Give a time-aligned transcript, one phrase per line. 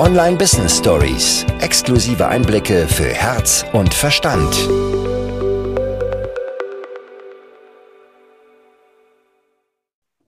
[0.00, 1.44] Online Business Stories.
[1.60, 4.50] Exklusive Einblicke für Herz und Verstand.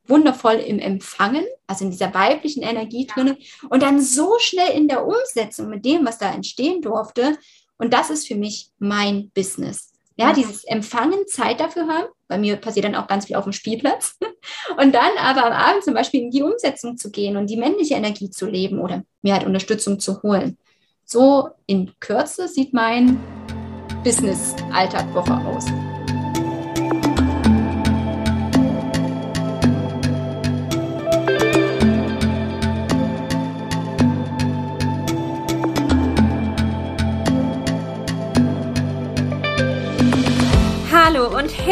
[0.06, 3.38] Wundervoll im Empfangen, also in dieser weiblichen Energie drin
[3.70, 7.38] und dann so schnell in der Umsetzung mit dem, was da entstehen durfte.
[7.78, 9.91] Und das ist für mich mein Business.
[10.16, 12.06] Ja, dieses Empfangen, Zeit dafür haben.
[12.28, 14.18] Bei mir passiert dann auch ganz viel auf dem Spielplatz.
[14.78, 17.94] Und dann aber am Abend zum Beispiel in die Umsetzung zu gehen und die männliche
[17.94, 20.58] Energie zu leben oder mir halt Unterstützung zu holen.
[21.04, 23.20] So in Kürze sieht mein
[24.02, 25.66] Business-Alltag Woche aus.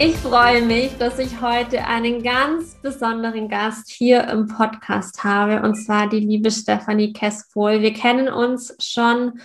[0.00, 5.74] Ich freue mich, dass ich heute einen ganz besonderen Gast hier im Podcast habe, und
[5.74, 7.82] zwar die liebe Stefanie Kesspohl.
[7.82, 9.40] Wir kennen uns schon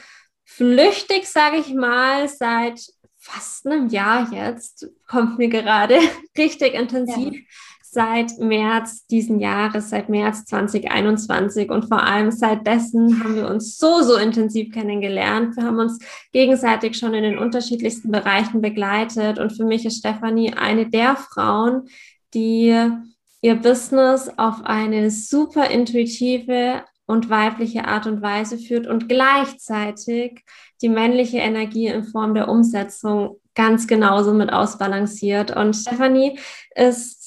[0.46, 2.80] flüchtig, sage ich mal, seit
[3.18, 5.98] fast einem Jahr jetzt, kommt mir gerade
[6.38, 7.34] richtig intensiv.
[7.34, 7.40] Ja
[7.94, 13.78] seit März diesen Jahres, seit März 2021 und vor allem seit dessen haben wir uns
[13.78, 15.56] so, so intensiv kennengelernt.
[15.56, 16.00] Wir haben uns
[16.32, 21.84] gegenseitig schon in den unterschiedlichsten Bereichen begleitet und für mich ist Stefanie eine der Frauen,
[22.34, 22.76] die
[23.42, 30.44] ihr Business auf eine super intuitive und weibliche Art und Weise führt und gleichzeitig
[30.82, 35.56] die männliche Energie in Form der Umsetzung ganz genauso mit ausbalanciert.
[35.56, 36.40] Und Stefanie
[36.76, 37.23] ist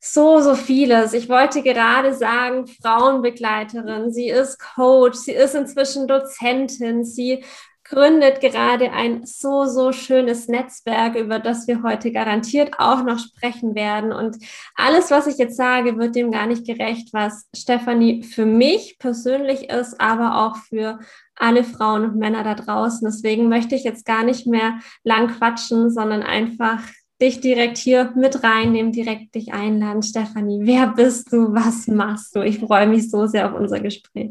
[0.00, 1.12] so, so vieles.
[1.12, 7.44] Ich wollte gerade sagen, Frauenbegleiterin, sie ist Coach, sie ist inzwischen Dozentin, sie
[7.88, 13.74] gründet gerade ein so, so schönes Netzwerk, über das wir heute garantiert auch noch sprechen
[13.74, 14.12] werden.
[14.12, 14.36] Und
[14.74, 19.70] alles, was ich jetzt sage, wird dem gar nicht gerecht, was Stefanie für mich persönlich
[19.70, 20.98] ist, aber auch für
[21.34, 23.06] alle Frauen und Männer da draußen.
[23.06, 26.80] Deswegen möchte ich jetzt gar nicht mehr lang quatschen, sondern einfach
[27.20, 30.02] dich direkt hier mit reinnehmen, direkt dich einladen.
[30.02, 31.52] Stefanie, wer bist du?
[31.52, 32.42] Was machst du?
[32.42, 34.30] Ich freue mich so sehr auf unser Gespräch.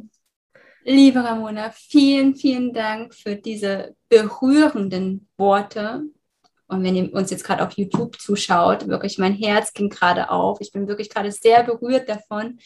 [0.83, 6.03] Liebe Ramona, vielen, vielen Dank für diese berührenden Worte.
[6.67, 10.61] Und wenn ihr uns jetzt gerade auf YouTube zuschaut, wirklich mein Herz ging gerade auf.
[10.61, 12.59] Ich bin wirklich gerade sehr berührt davon.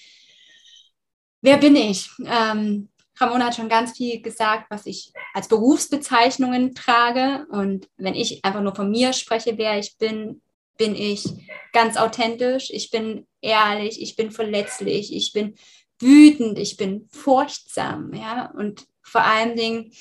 [1.42, 2.12] Wer bin ich?
[2.26, 2.91] Ähm,
[3.22, 7.46] Ramona hat schon ganz viel gesagt, was ich als Berufsbezeichnungen trage.
[7.50, 10.42] Und wenn ich einfach nur von mir spreche, wer ich bin,
[10.78, 11.26] bin ich
[11.72, 15.56] ganz authentisch, ich bin ehrlich, ich bin verletzlich, ich bin
[16.00, 19.94] wütend, ich bin furchtsam, ja, und vor allen Dingen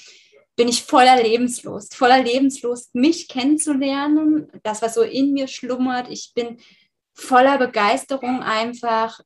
[0.57, 6.09] bin ich voller Lebenslust, voller Lebenslust, mich kennenzulernen, das, was so in mir schlummert.
[6.11, 6.59] Ich bin
[7.15, 9.21] voller Begeisterung einfach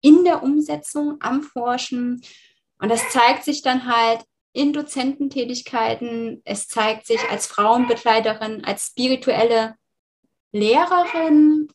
[0.00, 2.22] in der Umsetzung, am Forschen
[2.78, 9.74] und das zeigt sich dann halt in Dozententätigkeiten, es zeigt sich als Frauenbegleiterin, als spirituelle
[10.52, 11.68] Lehrerin,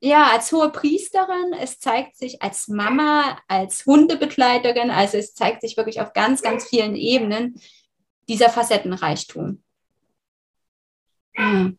[0.00, 5.76] ja, als hohe Priesterin, es zeigt sich als Mama, als Hundebegleiterin, also es zeigt sich
[5.76, 7.60] wirklich auf ganz, ganz vielen Ebenen
[8.28, 9.62] dieser Facettenreichtum.
[11.34, 11.78] Hm.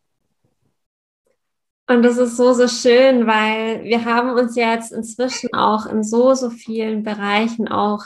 [1.86, 6.34] Und das ist so, so schön, weil wir haben uns jetzt inzwischen auch in so,
[6.34, 8.04] so vielen Bereichen auch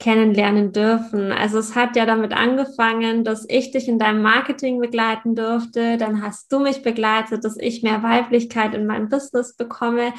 [0.00, 1.30] kennenlernen dürfen.
[1.30, 5.98] Also es hat ja damit angefangen, dass ich dich in deinem Marketing begleiten durfte.
[5.98, 10.12] Dann hast du mich begleitet, dass ich mehr Weiblichkeit in meinem Business bekomme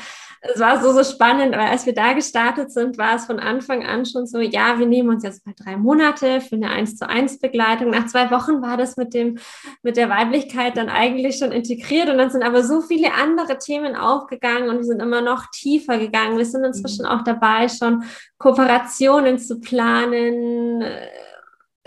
[0.43, 3.85] es war so, so spannend, weil als wir da gestartet sind, war es von Anfang
[3.85, 7.07] an schon so, ja, wir nehmen uns jetzt mal drei Monate für eine 1 zu
[7.07, 7.91] 1 Begleitung.
[7.91, 9.37] Nach zwei Wochen war das mit dem,
[9.83, 13.95] mit der Weiblichkeit dann eigentlich schon integriert und dann sind aber so viele andere Themen
[13.95, 16.39] aufgegangen und wir sind immer noch tiefer gegangen.
[16.39, 18.03] Wir sind inzwischen auch dabei, schon
[18.41, 20.83] Kooperationen zu planen,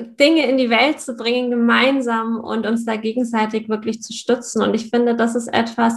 [0.01, 4.63] Dinge in die Welt zu bringen, gemeinsam und uns da gegenseitig wirklich zu stützen.
[4.63, 5.95] Und ich finde, das ist etwas,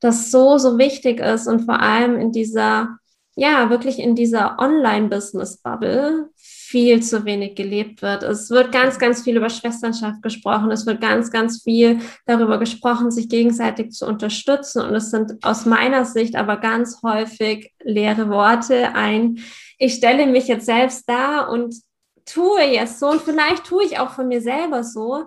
[0.00, 2.98] das so, so wichtig ist und vor allem in dieser,
[3.36, 6.30] ja, wirklich in dieser Online-Business-Bubble
[6.70, 8.22] viel zu wenig gelebt wird.
[8.22, 10.70] Es wird ganz, ganz viel über Schwesternschaft gesprochen.
[10.70, 14.82] Es wird ganz, ganz viel darüber gesprochen, sich gegenseitig zu unterstützen.
[14.82, 19.40] Und es sind aus meiner Sicht aber ganz häufig leere Worte ein.
[19.80, 21.74] Ich stelle mich jetzt selbst da und
[22.26, 25.26] tue jetzt so und vielleicht tue ich auch von mir selber so,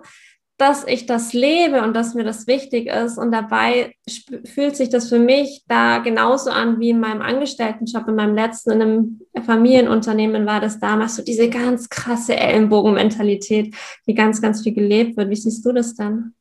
[0.56, 3.18] dass ich das lebe und dass mir das wichtig ist.
[3.18, 3.96] Und dabei
[4.44, 8.70] fühlt sich das für mich da genauso an wie in meinem Angestelltenjob, in meinem letzten,
[8.70, 13.74] in einem Familienunternehmen war das damals so diese ganz krasse Ellenbogenmentalität,
[14.06, 15.30] die ganz, ganz viel gelebt wird.
[15.30, 16.34] Wie siehst du das dann?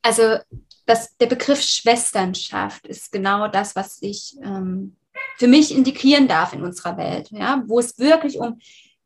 [0.00, 0.38] Also
[0.86, 4.95] das, der Begriff Schwesternschaft ist genau das, was ich ähm,
[5.38, 8.58] für mich integrieren darf in unserer Welt, ja, wo es wirklich um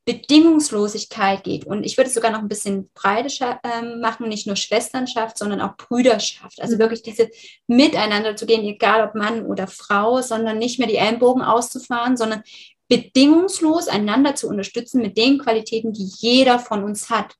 [0.04, 1.66] Bedingungslosigkeit geht.
[1.66, 5.60] Und ich würde es sogar noch ein bisschen breiter äh, machen, nicht nur Schwesternschaft, sondern
[5.60, 6.60] auch Brüderschaft.
[6.60, 6.80] Also mhm.
[6.80, 7.30] wirklich diese
[7.66, 12.42] miteinander zu gehen, egal ob Mann oder Frau, sondern nicht mehr die Ellenbogen auszufahren, sondern
[12.88, 17.34] bedingungslos einander zu unterstützen mit den Qualitäten, die jeder von uns hat.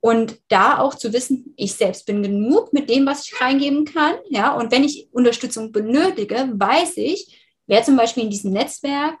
[0.00, 4.14] Und da auch zu wissen, ich selbst bin genug mit dem, was ich reingeben kann.
[4.28, 7.39] Ja, und wenn ich Unterstützung benötige, weiß ich,
[7.70, 9.18] wer zum Beispiel in diesem Netzwerk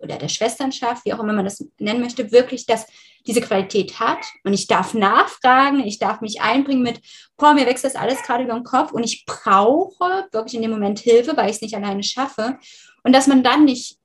[0.00, 2.86] oder der Schwesternschaft, wie auch immer man das nennen möchte, wirklich das,
[3.26, 4.18] diese Qualität hat.
[4.42, 7.00] Und ich darf nachfragen, ich darf mich einbringen mit,
[7.36, 10.72] boah, mir wächst das alles gerade über den Kopf und ich brauche wirklich in dem
[10.72, 12.58] Moment Hilfe, weil ich es nicht alleine schaffe.
[13.04, 13.96] Und dass man dann nicht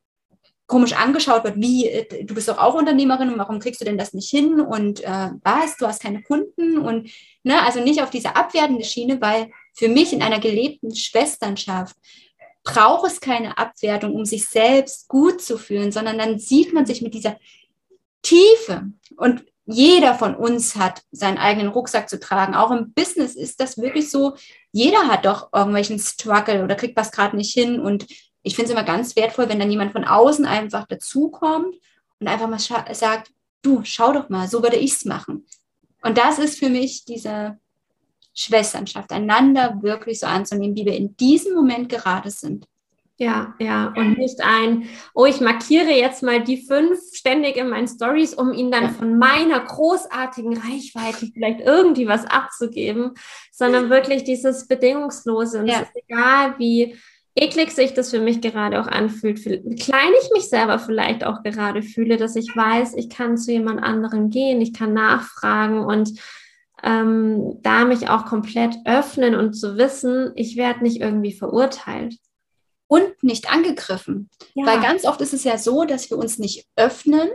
[0.68, 3.98] komisch angeschaut wird, wie, äh, du bist doch auch Unternehmerin und warum kriegst du denn
[3.98, 7.10] das nicht hin und äh, was, du hast keine Kunden und
[7.44, 11.96] ne, also nicht auf diese abwertende Schiene, weil für mich in einer gelebten Schwesternschaft
[12.63, 17.01] braucht es keine Abwertung, um sich selbst gut zu fühlen, sondern dann sieht man sich
[17.01, 17.38] mit dieser
[18.21, 18.89] Tiefe.
[19.18, 22.56] Und jeder von uns hat seinen eigenen Rucksack zu tragen.
[22.56, 24.36] Auch im Business ist das wirklich so.
[24.71, 27.80] Jeder hat doch irgendwelchen Struggle oder kriegt was gerade nicht hin.
[27.80, 28.07] Und
[28.42, 31.75] ich finde es immer ganz wertvoll, wenn dann jemand von außen einfach dazukommt
[32.19, 33.31] und einfach mal sagt,
[33.62, 35.45] du, schau doch mal, so würde ich es machen.
[36.01, 37.57] Und das ist für mich diese
[38.33, 42.65] Schwesternschaft, einander wirklich so anzunehmen, wie wir in diesem Moment gerade sind.
[43.18, 47.88] Ja, ja, und nicht ein, oh, ich markiere jetzt mal die fünf ständig in meinen
[47.88, 53.13] Stories, um ihnen dann von meiner großartigen Reichweite vielleicht irgendwie was abzugeben,
[53.51, 55.59] sondern wirklich dieses Bedingungslose.
[55.59, 55.75] Und ja.
[55.75, 56.97] es ist egal, wie
[57.36, 61.44] eklig sich das für mich gerade auch anfühlt, wie klein ich mich selber vielleicht auch
[61.44, 66.19] gerade fühle, dass ich weiß, ich kann zu jemand anderem gehen, ich kann nachfragen und
[66.83, 72.18] ähm, da mich auch komplett öffnen und zu wissen, ich werde nicht irgendwie verurteilt.
[72.88, 74.30] Und nicht angegriffen.
[74.53, 74.68] Ja.
[74.68, 77.30] Weil ganz oft ist es ja so, dass wir uns nicht öffnen,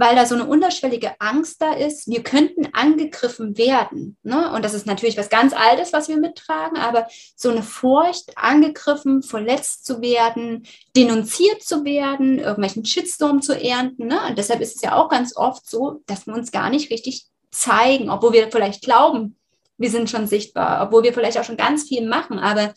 [0.00, 4.16] weil da so eine unterschwellige Angst da ist, wir könnten angegriffen werden.
[4.22, 4.50] Ne?
[4.52, 9.22] Und das ist natürlich was ganz Altes, was wir mittragen, aber so eine Furcht, angegriffen,
[9.22, 10.66] verletzt zu werden,
[10.96, 14.06] denunziert zu werden, irgendwelchen Shitstorm zu ernten.
[14.06, 14.18] Ne?
[14.28, 17.26] Und deshalb ist es ja auch ganz oft so, dass wir uns gar nicht richtig
[17.50, 19.36] zeigen, obwohl wir vielleicht glauben,
[19.76, 22.74] wir sind schon sichtbar, obwohl wir vielleicht auch schon ganz viel machen, aber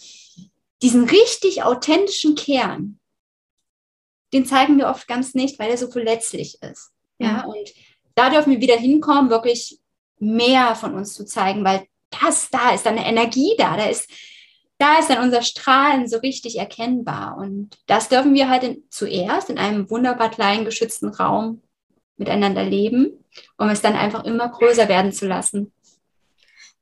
[0.82, 3.00] diesen richtig authentischen Kern,
[4.34, 6.92] den zeigen wir oft ganz nicht, weil er so verletzlich ist.
[7.20, 7.72] Ja, und
[8.16, 9.80] da dürfen wir wieder hinkommen, wirklich
[10.20, 11.86] mehr von uns zu zeigen, weil
[12.22, 14.10] das da ist dann eine Energie da, da ist
[14.78, 17.38] da ist dann unser Strahlen so richtig erkennbar.
[17.38, 21.62] Und das dürfen wir halt in, zuerst in einem wunderbar kleinen geschützten Raum
[22.18, 23.23] miteinander leben,
[23.58, 25.72] um es dann einfach immer größer werden zu lassen.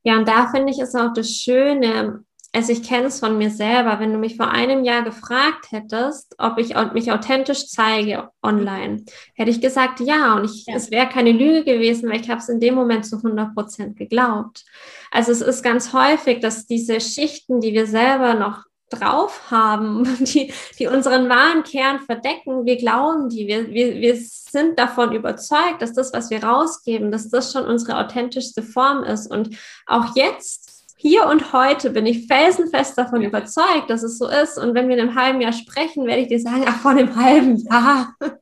[0.03, 3.49] Ja, und da finde ich es auch das Schöne, also ich kenne es von mir
[3.49, 9.05] selber, wenn du mich vor einem Jahr gefragt hättest, ob ich mich authentisch zeige online,
[9.35, 10.75] hätte ich gesagt, ja, und ich, ja.
[10.75, 13.97] es wäre keine Lüge gewesen, weil ich habe es in dem Moment zu 100 Prozent
[13.97, 14.65] geglaubt.
[15.11, 20.53] Also es ist ganz häufig, dass diese Schichten, die wir selber noch drauf haben, die,
[20.77, 22.65] die unseren wahren Kern verdecken.
[22.65, 27.29] Wir glauben die, wir, wir, wir sind davon überzeugt, dass das, was wir rausgeben, dass
[27.29, 29.27] das schon unsere authentischste Form ist.
[29.27, 29.57] Und
[29.87, 34.59] auch jetzt, hier und heute, bin ich felsenfest davon überzeugt, dass es so ist.
[34.59, 37.15] Und wenn wir in einem halben Jahr sprechen, werde ich dir sagen, ach, vor einem
[37.15, 38.15] halben Jahr.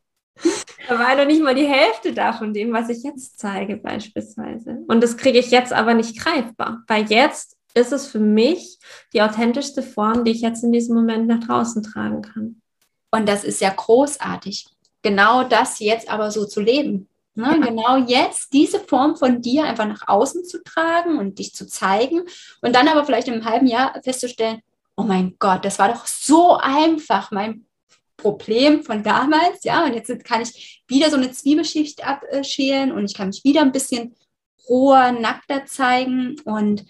[0.87, 4.77] Da war noch nicht mal die Hälfte da von dem, was ich jetzt zeige, beispielsweise.
[4.87, 8.79] Und das kriege ich jetzt aber nicht greifbar, weil jetzt ist es für mich
[9.13, 12.61] die authentischste Form, die ich jetzt in diesem Moment nach draußen tragen kann.
[13.11, 14.67] Und das ist ja großartig.
[15.01, 17.07] Genau das jetzt aber so zu leben.
[17.35, 17.57] Ne?
[17.59, 17.65] Ja.
[17.67, 22.23] Genau jetzt diese Form von dir einfach nach außen zu tragen und dich zu zeigen
[22.61, 24.61] und dann aber vielleicht in einem halben Jahr festzustellen,
[24.97, 27.65] oh mein Gott, das war doch so einfach, mein
[28.17, 33.13] Problem von damals, ja, und jetzt kann ich wieder so eine Zwiebelschicht abschälen und ich
[33.15, 34.15] kann mich wieder ein bisschen
[34.67, 36.83] roher, nackter zeigen und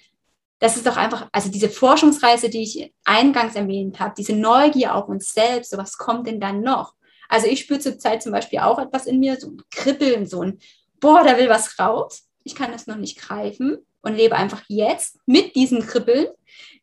[0.60, 5.08] das ist doch einfach, also diese Forschungsreise, die ich eingangs erwähnt habe, diese Neugier auf
[5.08, 6.94] uns selbst, so was kommt denn dann noch?
[7.30, 10.60] Also ich spüre zurzeit zum Beispiel auch etwas in mir, so ein Kribbeln, so ein,
[11.00, 12.28] boah, da will was raus.
[12.44, 16.28] Ich kann das noch nicht greifen und lebe einfach jetzt mit diesem Kribbeln,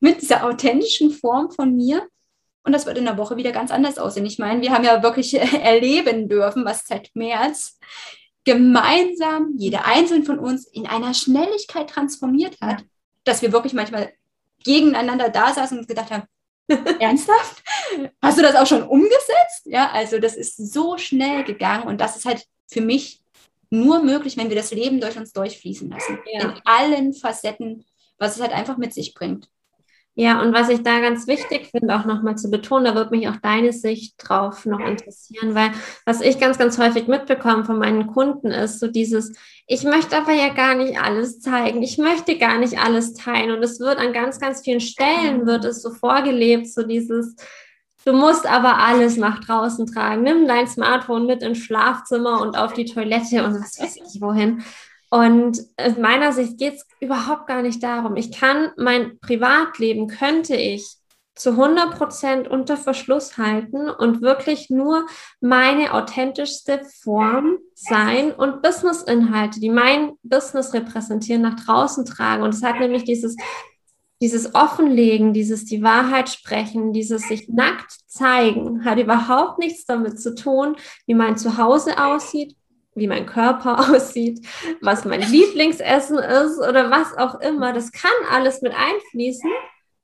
[0.01, 2.07] mit dieser authentischen Form von mir.
[2.63, 4.27] Und das wird in der Woche wieder ganz anders aussehen.
[4.27, 7.79] Ich meine, wir haben ja wirklich erleben dürfen, was seit März
[8.45, 12.87] gemeinsam, jeder einzelne von uns, in einer Schnelligkeit transformiert hat, ja.
[13.27, 14.13] Dass wir wirklich manchmal
[14.65, 16.25] gegeneinander da saßen und gedacht haben,
[17.01, 17.63] ernsthaft?
[18.23, 19.67] Hast du das auch schon umgesetzt?
[19.67, 23.23] Ja, also das ist so schnell gegangen und das ist halt für mich
[23.71, 26.19] nur möglich, wenn wir das Leben durch uns durchfließen lassen.
[26.33, 26.41] Ja.
[26.41, 27.85] In allen Facetten,
[28.19, 29.49] was es halt einfach mit sich bringt.
[30.19, 33.29] Ja, und was ich da ganz wichtig finde, auch nochmal zu betonen, da wird mich
[33.29, 35.73] auch deine Sicht drauf noch interessieren, weil
[36.07, 40.33] was ich ganz, ganz häufig mitbekomme von meinen Kunden ist so dieses, ich möchte aber
[40.33, 44.15] ja gar nicht alles zeigen, ich möchte gar nicht alles teilen und es wird an
[44.15, 47.37] ganz, ganz vielen Stellen wird es so vorgelebt, so dieses,
[48.07, 52.73] du musst aber alles nach draußen tragen, nimm dein Smartphone mit ins Schlafzimmer und auf
[52.73, 54.65] die Toilette und was weiß ich wohin.
[55.11, 58.17] Und aus meiner Sicht geht es überhaupt gar nicht darum.
[58.17, 60.99] Ich kann mein Privatleben, könnte ich
[61.37, 65.07] zu 100 Prozent unter Verschluss halten und wirklich nur
[65.41, 72.43] meine authentischste Form sein und Business-Inhalte, die mein Business repräsentieren, nach draußen tragen.
[72.43, 73.37] Und es hat nämlich dieses,
[74.23, 80.35] dieses Offenlegen, dieses die Wahrheit sprechen, dieses sich nackt zeigen, hat überhaupt nichts damit zu
[80.35, 82.57] tun, wie mein Zuhause aussieht,
[82.97, 84.47] wie mein Körper aussieht,
[84.81, 87.73] was mein Lieblingsessen ist oder was auch immer.
[87.73, 89.51] Das kann alles mit einfließen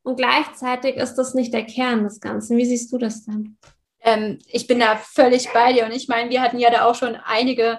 [0.03, 2.57] und gleichzeitig ist das nicht der Kern des Ganzen.
[2.57, 3.57] Wie siehst du das dann?
[4.01, 6.95] Ähm, ich bin da völlig bei dir und ich meine, wir hatten ja da auch
[6.95, 7.79] schon einige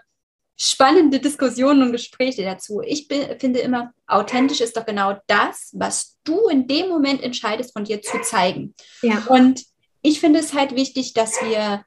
[0.55, 2.82] spannende Diskussionen und Gespräche dazu.
[2.86, 7.74] Ich bin, finde immer, authentisch ist doch genau das, was du in dem Moment entscheidest,
[7.74, 8.74] von dir zu zeigen.
[9.01, 9.24] Ja.
[9.27, 9.63] Und
[10.01, 11.84] ich finde es halt wichtig, dass wir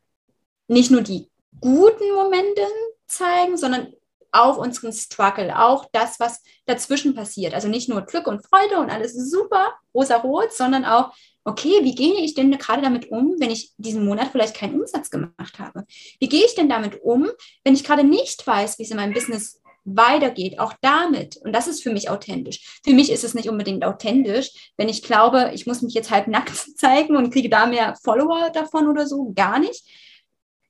[0.68, 1.30] nicht nur die
[1.60, 2.62] guten Momente
[3.06, 3.92] zeigen, sondern
[4.32, 7.54] auch unseren Struggle, auch das, was dazwischen passiert.
[7.54, 11.12] Also nicht nur Glück und Freude und alles super, rosa-rot, sondern auch,
[11.44, 15.10] okay, wie gehe ich denn gerade damit um, wenn ich diesen Monat vielleicht keinen Umsatz
[15.10, 15.84] gemacht habe?
[16.18, 17.28] Wie gehe ich denn damit um,
[17.64, 21.36] wenn ich gerade nicht weiß, wie es in meinem Business weitergeht, auch damit.
[21.36, 22.80] Und das ist für mich authentisch.
[22.84, 26.26] Für mich ist es nicht unbedingt authentisch, wenn ich glaube, ich muss mich jetzt halb
[26.26, 29.32] nackt zeigen und kriege da mehr Follower davon oder so.
[29.34, 29.84] Gar nicht.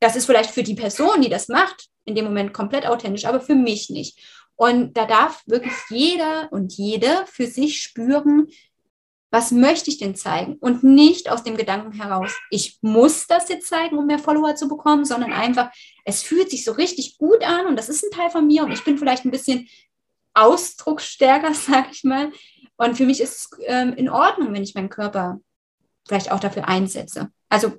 [0.00, 3.40] Das ist vielleicht für die Person, die das macht, in dem Moment komplett authentisch, aber
[3.40, 4.18] für mich nicht.
[4.56, 8.48] Und da darf wirklich jeder und jede für sich spüren,
[9.30, 10.54] was möchte ich denn zeigen?
[10.60, 14.68] Und nicht aus dem Gedanken heraus, ich muss das jetzt zeigen, um mehr Follower zu
[14.68, 15.70] bekommen, sondern einfach,
[16.04, 18.72] es fühlt sich so richtig gut an und das ist ein Teil von mir und
[18.72, 19.68] ich bin vielleicht ein bisschen
[20.32, 22.32] ausdrucksstärker, sag ich mal.
[22.76, 25.40] Und für mich ist es ähm, in Ordnung, wenn ich meinen Körper
[26.06, 27.30] vielleicht auch dafür einsetze.
[27.48, 27.74] Also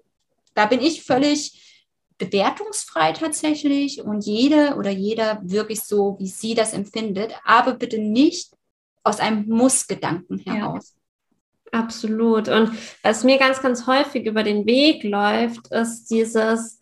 [0.53, 1.66] da bin ich völlig
[2.17, 8.53] bewertungsfrei tatsächlich und jede oder jeder wirklich so, wie sie das empfindet, aber bitte nicht
[9.03, 10.95] aus einem Muss-Gedanken heraus.
[11.71, 12.50] Ja, absolut.
[12.50, 12.71] Und
[13.03, 16.79] was mir ganz, ganz häufig über den Weg läuft, ist dieses,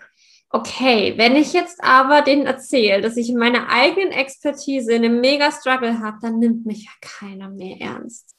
[0.49, 5.19] okay, wenn ich jetzt aber denen erzähle, dass ich in meiner eigenen Expertise in einem
[5.19, 8.35] Mega-Struggle habe, dann nimmt mich ja keiner mehr ernst.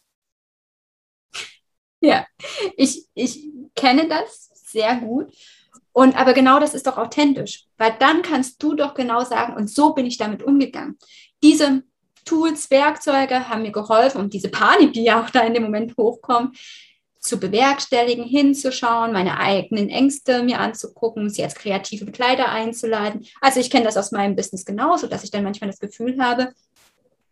[2.00, 2.26] Ja,
[2.76, 5.32] ich, ich kenne das sehr gut
[5.96, 9.70] und aber genau das ist doch authentisch, weil dann kannst du doch genau sagen, und
[9.70, 10.98] so bin ich damit umgegangen.
[11.42, 11.84] Diese
[12.26, 15.96] Tools, Werkzeuge haben mir geholfen, um diese Panik, die ja auch da in dem Moment
[15.96, 16.58] hochkommt,
[17.18, 23.24] zu bewerkstelligen, hinzuschauen, meine eigenen Ängste mir anzugucken, sie als kreative Begleiter einzuladen.
[23.40, 26.52] Also ich kenne das aus meinem Business genauso, dass ich dann manchmal das Gefühl habe,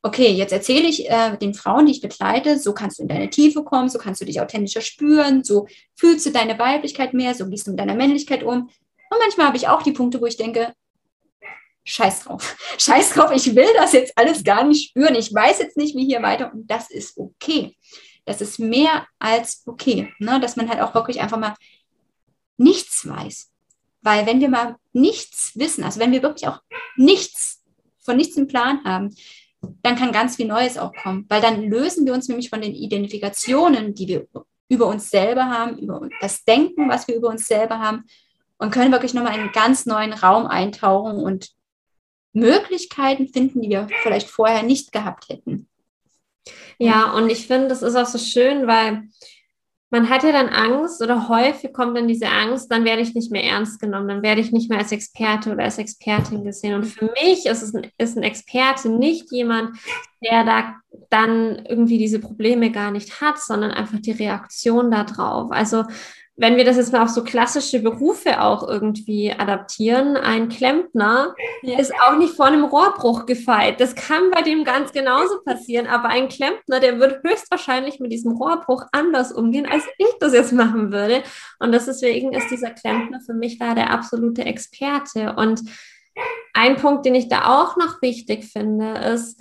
[0.04, 3.30] okay, jetzt erzähle ich äh, den Frauen, die ich begleite, so kannst du in deine
[3.30, 7.48] Tiefe kommen, so kannst du dich authentischer spüren, so fühlst du deine Weiblichkeit mehr, so
[7.48, 8.68] gehst du mit deiner Männlichkeit um.
[9.10, 10.74] Und manchmal habe ich auch die Punkte, wo ich denke,
[11.84, 15.78] scheiß drauf, scheiß drauf, ich will das jetzt alles gar nicht spüren, ich weiß jetzt
[15.78, 17.74] nicht, wie hier weiter und das ist okay.
[18.26, 20.38] Das ist mehr als okay, ne?
[20.38, 21.54] dass man halt auch wirklich einfach mal
[22.58, 23.50] nichts weiß.
[24.02, 26.60] Weil wenn wir mal nichts wissen, also wenn wir wirklich auch
[26.96, 27.62] nichts
[28.00, 29.14] von nichts im Plan haben,
[29.84, 32.74] dann kann ganz viel Neues auch kommen, weil dann lösen wir uns nämlich von den
[32.74, 34.26] Identifikationen, die wir
[34.68, 38.04] über uns selber haben, über das Denken, was wir über uns selber haben
[38.56, 41.50] und können wirklich nochmal in einen ganz neuen Raum eintauchen und
[42.32, 45.68] Möglichkeiten finden, die wir vielleicht vorher nicht gehabt hätten.
[46.78, 49.02] Ja, und ich finde, das ist auch so schön, weil
[49.94, 53.30] man hat ja dann Angst oder häufig kommt dann diese Angst, dann werde ich nicht
[53.30, 56.74] mehr ernst genommen, dann werde ich nicht mehr als Experte oder als Expertin gesehen.
[56.74, 59.78] Und für mich ist, es ein, ist ein Experte nicht jemand,
[60.20, 60.74] der da
[61.10, 65.52] dann irgendwie diese Probleme gar nicht hat, sondern einfach die Reaktion darauf.
[65.52, 65.84] Also
[66.36, 71.78] wenn wir das jetzt mal auf so klassische Berufe auch irgendwie adaptieren, ein Klempner ja.
[71.78, 73.80] ist auch nicht vor einem Rohrbruch gefeit.
[73.80, 78.32] Das kann bei dem ganz genauso passieren, aber ein Klempner, der wird höchstwahrscheinlich mit diesem
[78.32, 81.22] Rohrbruch anders umgehen, als ich das jetzt machen würde.
[81.60, 85.34] Und deswegen ist dieser Klempner für mich da der absolute Experte.
[85.36, 85.62] Und
[86.52, 89.40] ein Punkt, den ich da auch noch wichtig finde, ist,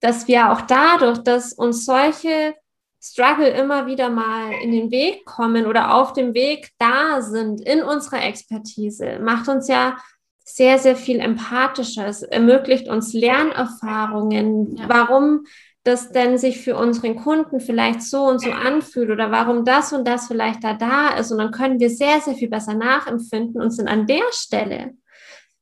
[0.00, 2.54] dass wir auch dadurch, dass uns solche
[3.02, 7.82] Struggle immer wieder mal in den Weg kommen oder auf dem Weg da sind in
[7.82, 9.96] unserer Expertise, macht uns ja
[10.44, 12.06] sehr, sehr viel empathischer.
[12.06, 14.88] Es ermöglicht uns Lernerfahrungen, ja.
[14.88, 15.44] warum
[15.84, 20.06] das denn sich für unseren Kunden vielleicht so und so anfühlt oder warum das und
[20.06, 21.32] das vielleicht da da ist.
[21.32, 24.92] Und dann können wir sehr, sehr viel besser nachempfinden und sind an der Stelle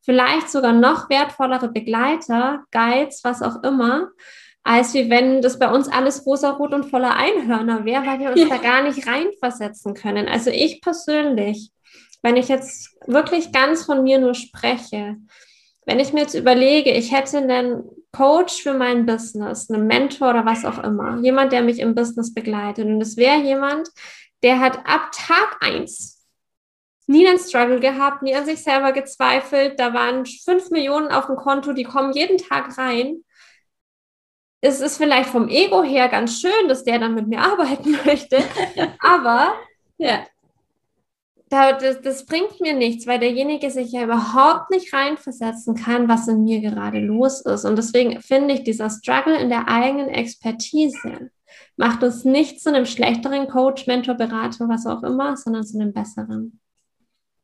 [0.08, 4.08] vielleicht sogar noch wertvollere Begleiter, Guides, was auch immer,
[4.64, 8.40] als wie wenn das bei uns alles rosarot und voller Einhörner wäre, weil wir uns
[8.40, 8.48] ja.
[8.48, 10.28] da gar nicht reinversetzen können.
[10.28, 11.70] Also ich persönlich,
[12.22, 15.16] wenn ich jetzt wirklich ganz von mir nur spreche,
[15.86, 20.44] wenn ich mir jetzt überlege, ich hätte einen Coach für mein Business, einen Mentor oder
[20.44, 23.88] was auch immer, jemand, der mich im Business begleitet und es wäre jemand,
[24.42, 26.18] der hat ab Tag eins
[27.08, 29.80] nie einen Struggle gehabt, nie an sich selber gezweifelt.
[29.80, 33.24] Da waren fünf Millionen auf dem Konto, die kommen jeden Tag rein.
[34.60, 38.38] Es ist vielleicht vom Ego her ganz schön, dass der dann mit mir arbeiten möchte,
[39.00, 39.54] aber
[39.98, 40.24] ja,
[41.48, 46.44] das, das, bringt mir nichts, weil derjenige sich ja überhaupt nicht reinversetzen kann, was in
[46.44, 47.64] mir gerade los ist.
[47.64, 51.30] Und deswegen finde ich, dieser Struggle in der eigenen Expertise
[51.76, 55.94] macht uns nicht zu einem schlechteren Coach, Mentor, Berater, was auch immer, sondern zu einem
[55.94, 56.60] besseren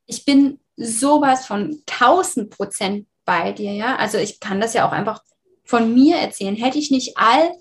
[0.06, 3.96] ich bin sowas von 1000 Prozent bei dir, ja.
[3.96, 5.22] Also ich kann das ja auch einfach
[5.64, 6.56] von mir erzählen.
[6.56, 7.52] Hätte ich nicht all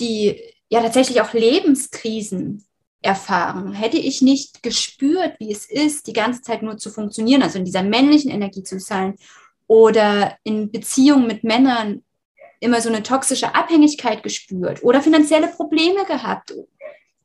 [0.00, 2.64] die, ja tatsächlich auch Lebenskrisen
[3.00, 7.58] erfahren, hätte ich nicht gespürt, wie es ist, die ganze Zeit nur zu funktionieren, also
[7.58, 9.14] in dieser männlichen Energie zu sein
[9.66, 12.02] oder in Beziehungen mit Männern
[12.60, 16.54] immer so eine toxische Abhängigkeit gespürt oder finanzielle Probleme gehabt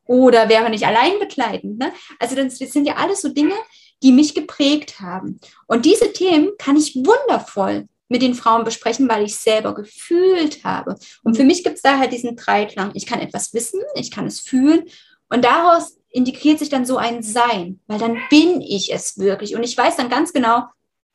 [0.05, 1.79] oder wäre nicht allein begleitend.
[1.79, 1.91] Ne?
[2.19, 3.55] Also das, das sind ja alles so Dinge,
[4.03, 5.39] die mich geprägt haben.
[5.65, 10.95] Und diese Themen kann ich wundervoll mit den Frauen besprechen, weil ich selber gefühlt habe.
[11.23, 12.91] Und für mich gibt es da halt diesen Dreiklang.
[12.93, 14.83] Ich kann etwas wissen, ich kann es fühlen
[15.29, 19.55] und daraus integriert sich dann so ein Sein, weil dann bin ich es wirklich.
[19.55, 20.65] Und ich weiß dann ganz genau,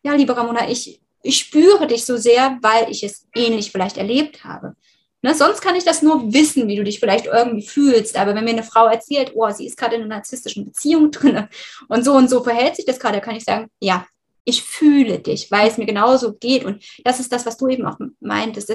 [0.02, 4.42] ja, liebe Ramona, ich, ich spüre dich so sehr, weil ich es ähnlich vielleicht erlebt
[4.42, 4.74] habe.
[5.22, 8.16] Ne, sonst kann ich das nur wissen, wie du dich vielleicht irgendwie fühlst.
[8.16, 11.46] Aber wenn mir eine Frau erzählt, oh, sie ist gerade in einer narzisstischen Beziehung drin
[11.88, 14.04] und so und so verhält sich das gerade, kann ich sagen, ja,
[14.48, 16.64] ich fühle dich, weil es mir genauso geht.
[16.64, 18.72] Und das ist das, was du eben auch meintest.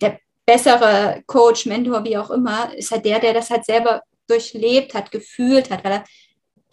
[0.00, 4.94] Der bessere Coach, Mentor, wie auch immer, ist halt der, der das halt selber durchlebt
[4.94, 6.04] hat, gefühlt hat, weil er,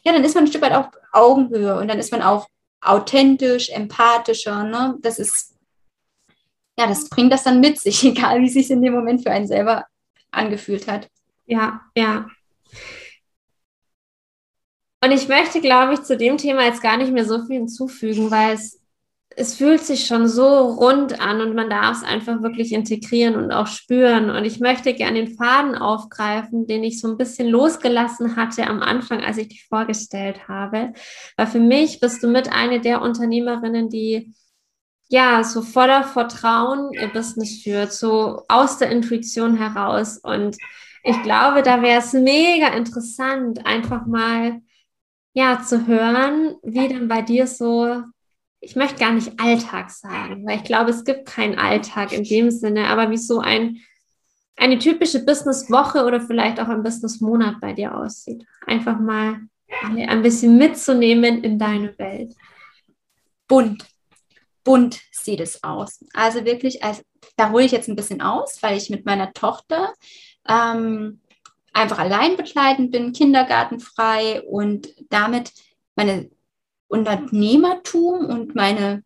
[0.05, 2.47] ja, dann ist man ein Stück weit auf Augenhöhe und dann ist man auch
[2.81, 4.63] authentisch, empathischer.
[4.63, 4.97] Ne?
[5.01, 5.53] Das ist
[6.77, 9.31] ja, das bringt das dann mit sich, egal wie es sich in dem Moment für
[9.31, 9.85] einen selber
[10.31, 11.09] angefühlt hat.
[11.45, 12.27] Ja, ja.
[15.03, 18.31] Und ich möchte, glaube ich, zu dem Thema jetzt gar nicht mehr so viel hinzufügen,
[18.31, 18.79] weil es,
[19.35, 23.51] es fühlt sich schon so rund an und man darf es einfach wirklich integrieren und
[23.51, 24.29] auch spüren.
[24.29, 28.81] Und ich möchte gerne den Faden aufgreifen, den ich so ein bisschen losgelassen hatte am
[28.81, 30.93] Anfang, als ich dich vorgestellt habe.
[31.35, 34.33] Weil für mich bist du mit eine der Unternehmerinnen, die
[35.09, 40.17] ja, so voller Vertrauen ihr Business führt, so aus der Intuition heraus.
[40.17, 40.55] Und
[41.03, 44.61] ich glaube, da wäre es mega interessant, einfach mal
[45.33, 48.03] ja zu hören, wie denn bei dir so,
[48.59, 52.51] ich möchte gar nicht Alltag sagen, weil ich glaube, es gibt keinen Alltag in dem
[52.51, 53.77] Sinne, aber wie so ein,
[54.55, 58.45] eine typische Businesswoche oder vielleicht auch ein Businessmonat bei dir aussieht.
[58.67, 59.39] Einfach mal
[59.81, 62.35] ein bisschen mitzunehmen in deine Welt.
[63.47, 63.85] Bunt
[64.63, 66.03] bunt sieht es aus.
[66.13, 67.03] Also wirklich, als,
[67.35, 69.93] da hole ich jetzt ein bisschen aus, weil ich mit meiner Tochter
[70.47, 71.21] ähm,
[71.73, 75.51] einfach allein begleitend bin, kindergartenfrei und damit
[75.95, 76.29] meine
[76.87, 79.03] Unternehmertum und meine,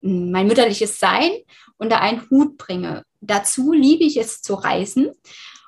[0.00, 1.30] mein mütterliches Sein
[1.78, 3.04] unter einen Hut bringe.
[3.20, 5.10] Dazu liebe ich es zu reisen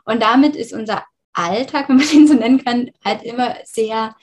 [0.04, 4.16] und damit ist unser Alltag, wenn man den so nennen kann, halt immer sehr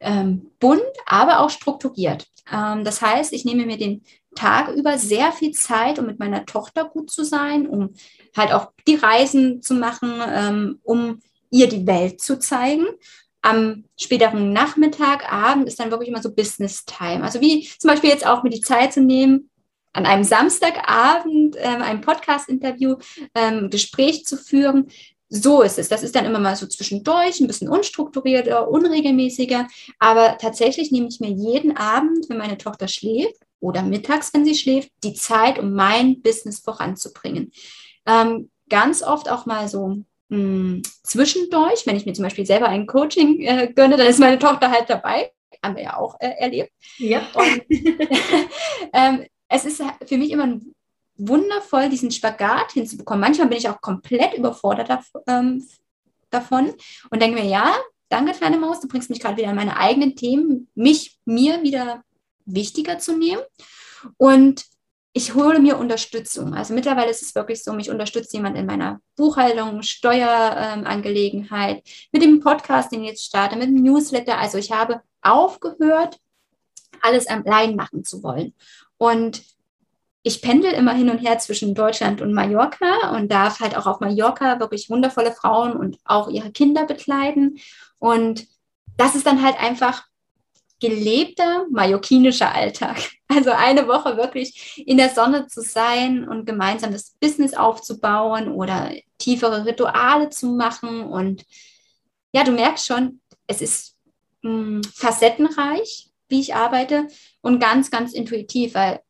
[0.00, 2.26] ähm, bunt, aber auch strukturiert.
[2.50, 4.02] Ähm, das heißt, ich nehme mir den
[4.34, 7.94] Tag über sehr viel Zeit, um mit meiner Tochter gut zu sein, um
[8.36, 11.20] halt auch die Reisen zu machen, ähm, um
[11.50, 12.86] ihr die Welt zu zeigen.
[13.42, 17.22] Am späteren Nachmittag, Abend ist dann wirklich immer so Business Time.
[17.22, 19.50] Also wie zum Beispiel jetzt auch mir die Zeit zu nehmen,
[19.92, 22.96] an einem Samstagabend ähm, ein Podcast-Interview,
[23.34, 24.88] ähm, Gespräch zu führen.
[25.28, 25.88] So ist es.
[25.88, 29.66] Das ist dann immer mal so zwischendurch, ein bisschen unstrukturierter, unregelmäßiger.
[29.98, 34.54] Aber tatsächlich nehme ich mir jeden Abend, wenn meine Tochter schläft, oder mittags, wenn sie
[34.54, 37.52] schläft, die Zeit, um mein Business voranzubringen.
[38.06, 42.68] Ähm, ganz oft auch mal so mh, hm, zwischendurch, wenn ich mir zum Beispiel selber
[42.68, 45.30] ein Coaching äh, gönne, dann ist meine Tochter halt dabei.
[45.62, 46.72] Haben wir ja auch äh, erlebt.
[46.96, 47.20] Ja.
[47.34, 47.62] Und,
[48.94, 50.58] ähm, es ist für mich immer
[51.16, 53.20] wundervoll, diesen Spagat hinzubekommen.
[53.20, 54.90] Manchmal bin ich auch komplett überfordert
[55.26, 55.66] ähm,
[56.30, 56.72] davon
[57.10, 57.76] und denke mir, ja,
[58.08, 62.02] danke, kleine Maus, du bringst mich gerade wieder an meine eigenen Themen, mich, mir wieder
[62.46, 63.42] wichtiger zu nehmen.
[64.16, 64.64] Und
[65.12, 66.54] ich hole mir Unterstützung.
[66.54, 72.22] Also mittlerweile ist es wirklich so, mich unterstützt jemand in meiner Buchhaltung, Steuerangelegenheit, ähm, mit
[72.22, 74.38] dem Podcast, den ich jetzt starte, mit dem Newsletter.
[74.38, 76.18] Also ich habe aufgehört,
[77.02, 78.54] alles allein machen zu wollen.
[78.98, 79.42] Und
[80.22, 84.00] ich pendel immer hin und her zwischen Deutschland und Mallorca und darf halt auch auf
[84.00, 87.58] Mallorca wirklich wundervolle Frauen und auch ihre Kinder bekleiden.
[87.98, 88.46] Und
[88.96, 90.04] das ist dann halt einfach
[90.80, 92.98] gelebter mallorquinischer Alltag.
[93.32, 98.90] Also eine Woche wirklich in der Sonne zu sein und gemeinsam das Business aufzubauen oder
[99.18, 101.04] tiefere Rituale zu machen.
[101.04, 101.44] Und
[102.32, 103.96] ja, du merkst schon, es ist
[104.42, 107.06] mh, hm, facettenreich, wie ich arbeite
[107.40, 109.00] und ganz, ganz intuitiv, weil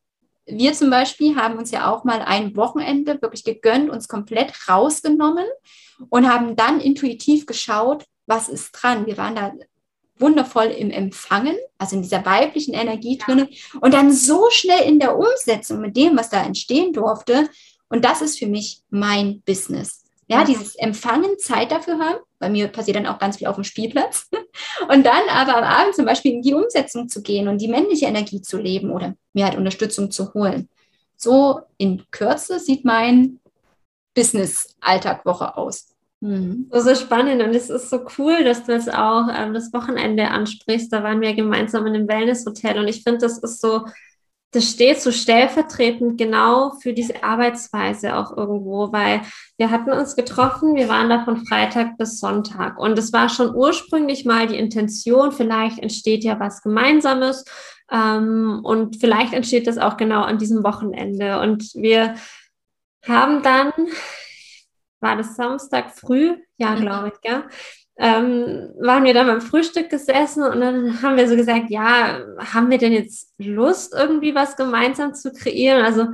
[0.44, 5.46] wir zum Beispiel haben uns ja auch mal ein Wochenende wirklich gegönnt, uns komplett rausgenommen
[6.08, 9.06] und haben dann intuitiv geschaut, was ist dran.
[9.06, 9.52] Wir waren da
[10.20, 13.48] wundervoll im Empfangen, also in dieser weiblichen Energie drin
[13.80, 17.48] und dann so schnell in der Umsetzung mit dem, was da entstehen durfte.
[17.88, 20.04] Und das ist für mich mein Business.
[20.28, 22.20] Ja, dieses Empfangen, Zeit dafür haben.
[22.38, 24.28] Bei mir passiert dann auch ganz viel auf dem Spielplatz.
[24.88, 28.06] Und dann aber am Abend zum Beispiel in die Umsetzung zu gehen und die männliche
[28.06, 30.68] Energie zu leben oder mir halt Unterstützung zu holen.
[31.16, 33.40] So in Kürze sieht mein
[34.14, 35.89] Business-Alltag-Woche aus.
[36.20, 36.68] Mhm.
[36.70, 37.42] So, so spannend.
[37.42, 40.92] Und es ist so cool, dass du jetzt auch ähm, das Wochenende ansprichst.
[40.92, 42.78] Da waren wir gemeinsam in einem Wellnesshotel.
[42.78, 43.86] Und ich finde, das ist so,
[44.52, 49.22] das steht so stellvertretend genau für diese Arbeitsweise auch irgendwo, weil
[49.56, 52.78] wir hatten uns getroffen, wir waren da von Freitag bis Sonntag.
[52.78, 57.44] Und es war schon ursprünglich mal die Intention, vielleicht entsteht ja was Gemeinsames.
[57.90, 61.40] Ähm, und vielleicht entsteht das auch genau an diesem Wochenende.
[61.40, 62.14] Und wir
[63.06, 63.72] haben dann
[65.00, 66.80] war das Samstag früh, ja, mhm.
[66.80, 67.44] glaube ich, gell?
[67.98, 72.70] Ähm, waren wir dann beim Frühstück gesessen und dann haben wir so gesagt, ja, haben
[72.70, 75.84] wir denn jetzt Lust, irgendwie was gemeinsam zu kreieren?
[75.84, 76.06] Also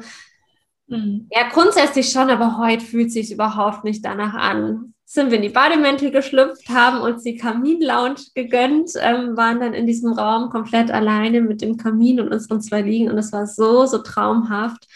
[0.88, 1.29] mhm.
[1.31, 4.94] ja, grundsätzlich schon, aber heute fühlt sich überhaupt nicht danach an.
[5.05, 9.87] Sind wir in die Bademäntel geschlüpft, haben uns die Kamin-Lounge gegönnt, ähm, waren dann in
[9.87, 13.87] diesem Raum komplett alleine mit dem Kamin und unseren zwei Liegen und es war so,
[13.87, 14.88] so traumhaft.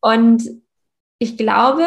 [0.00, 0.42] Und
[1.18, 1.84] ich glaube,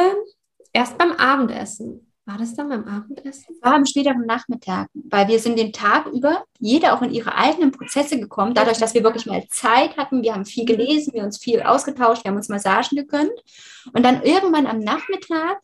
[0.78, 2.08] erst beim Abendessen.
[2.26, 3.56] War das dann beim Abendessen?
[3.62, 7.72] War am späteren Nachmittag, weil wir sind den Tag über, jeder auch in ihre eigenen
[7.72, 10.22] Prozesse gekommen, dadurch, dass wir wirklich mal Zeit hatten.
[10.22, 10.68] Wir haben viel mhm.
[10.68, 13.32] gelesen, wir haben uns viel ausgetauscht, wir haben uns Massagen gegönnt.
[13.94, 15.58] Und dann irgendwann am Nachmittag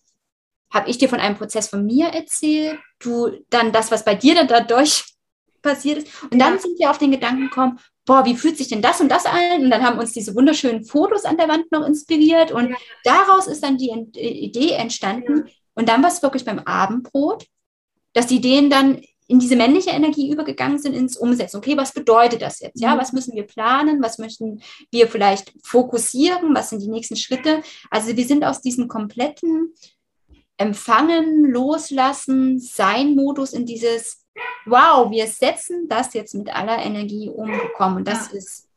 [0.74, 4.34] habe ich dir von einem Prozess von mir erzählt, du dann das, was bei dir
[4.34, 5.14] dann dadurch
[5.62, 6.24] passiert ist.
[6.24, 9.10] Und dann sind wir auf den Gedanken gekommen, boah, wie fühlt sich denn das und
[9.10, 9.62] das an?
[9.62, 12.76] Und dann haben uns diese wunderschönen Fotos an der Wand noch inspiriert und ja.
[13.04, 15.46] daraus ist dann die Idee entstanden.
[15.46, 15.54] Ja.
[15.76, 17.46] Und dann war es wirklich beim Abendbrot,
[18.14, 21.58] dass die Ideen dann in diese männliche Energie übergegangen sind ins Umsetzen.
[21.58, 22.80] Okay, was bedeutet das jetzt?
[22.80, 23.00] Ja, mhm.
[23.00, 24.04] was müssen wir planen?
[24.04, 24.62] Was möchten
[24.92, 26.54] wir vielleicht fokussieren?
[26.54, 27.64] Was sind die nächsten Schritte?
[27.90, 29.74] Also wir sind aus diesem kompletten
[30.58, 34.23] Empfangen, Loslassen, Sein-Modus in dieses
[34.66, 37.98] wow, wir setzen das jetzt mit aller Energie umgekommen.
[37.98, 38.38] Und das ja.
[38.38, 38.70] ist,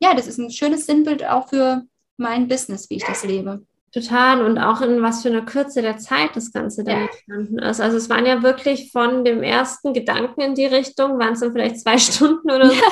[0.00, 1.82] ja, das ist ein schönes Sinnbild auch für
[2.16, 3.62] mein Business, wie ich das lebe.
[3.92, 7.06] Total und auch in was für einer Kürze der Zeit das Ganze dann ja.
[7.06, 7.80] entstanden ist.
[7.80, 11.52] Also es waren ja wirklich von dem ersten Gedanken in die Richtung, waren es dann
[11.52, 12.74] vielleicht zwei Stunden oder so.
[12.74, 12.82] Ja.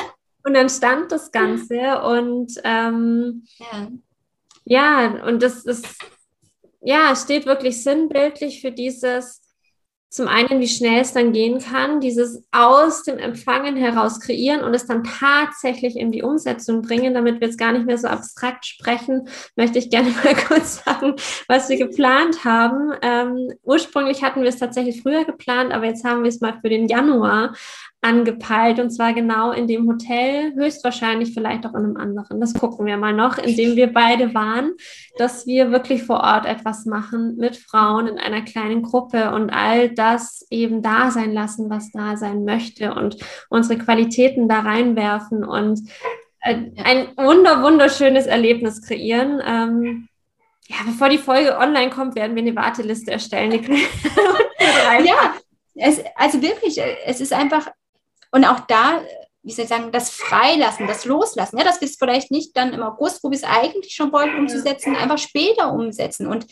[0.44, 3.88] Und dann stand das Ganze und ähm, ja.
[4.64, 5.86] ja, und das ist,
[6.80, 9.42] ja, steht wirklich sinnbildlich für dieses,
[10.08, 14.72] zum einen, wie schnell es dann gehen kann, dieses aus dem Empfangen heraus kreieren und
[14.72, 18.64] es dann tatsächlich in die Umsetzung bringen, damit wir jetzt gar nicht mehr so abstrakt
[18.64, 21.16] sprechen, möchte ich gerne mal kurz sagen,
[21.48, 22.92] was wir geplant haben.
[23.02, 26.68] Ähm, ursprünglich hatten wir es tatsächlich früher geplant, aber jetzt haben wir es mal für
[26.68, 27.54] den Januar
[28.06, 32.40] angepeilt und zwar genau in dem Hotel, höchstwahrscheinlich vielleicht auch in einem anderen.
[32.40, 34.72] Das gucken wir mal noch, in dem wir beide waren,
[35.18, 39.90] dass wir wirklich vor Ort etwas machen mit Frauen in einer kleinen Gruppe und all
[39.90, 43.16] das eben da sein lassen, was da sein möchte und
[43.48, 45.80] unsere Qualitäten da reinwerfen und
[46.42, 49.42] äh, ein wunder wunderschönes Erlebnis kreieren.
[49.44, 50.08] Ähm,
[50.68, 53.52] ja, bevor die Folge online kommt, werden wir eine Warteliste erstellen.
[55.04, 55.34] ja,
[55.74, 57.68] es, also wirklich, es ist einfach
[58.32, 59.02] und auch da,
[59.42, 62.72] wie soll ich sagen, das Freilassen, das Loslassen, ja, dass wir es vielleicht nicht dann
[62.72, 66.26] im August, wo wir es eigentlich schon wollten, umzusetzen, einfach später umsetzen.
[66.26, 66.46] Und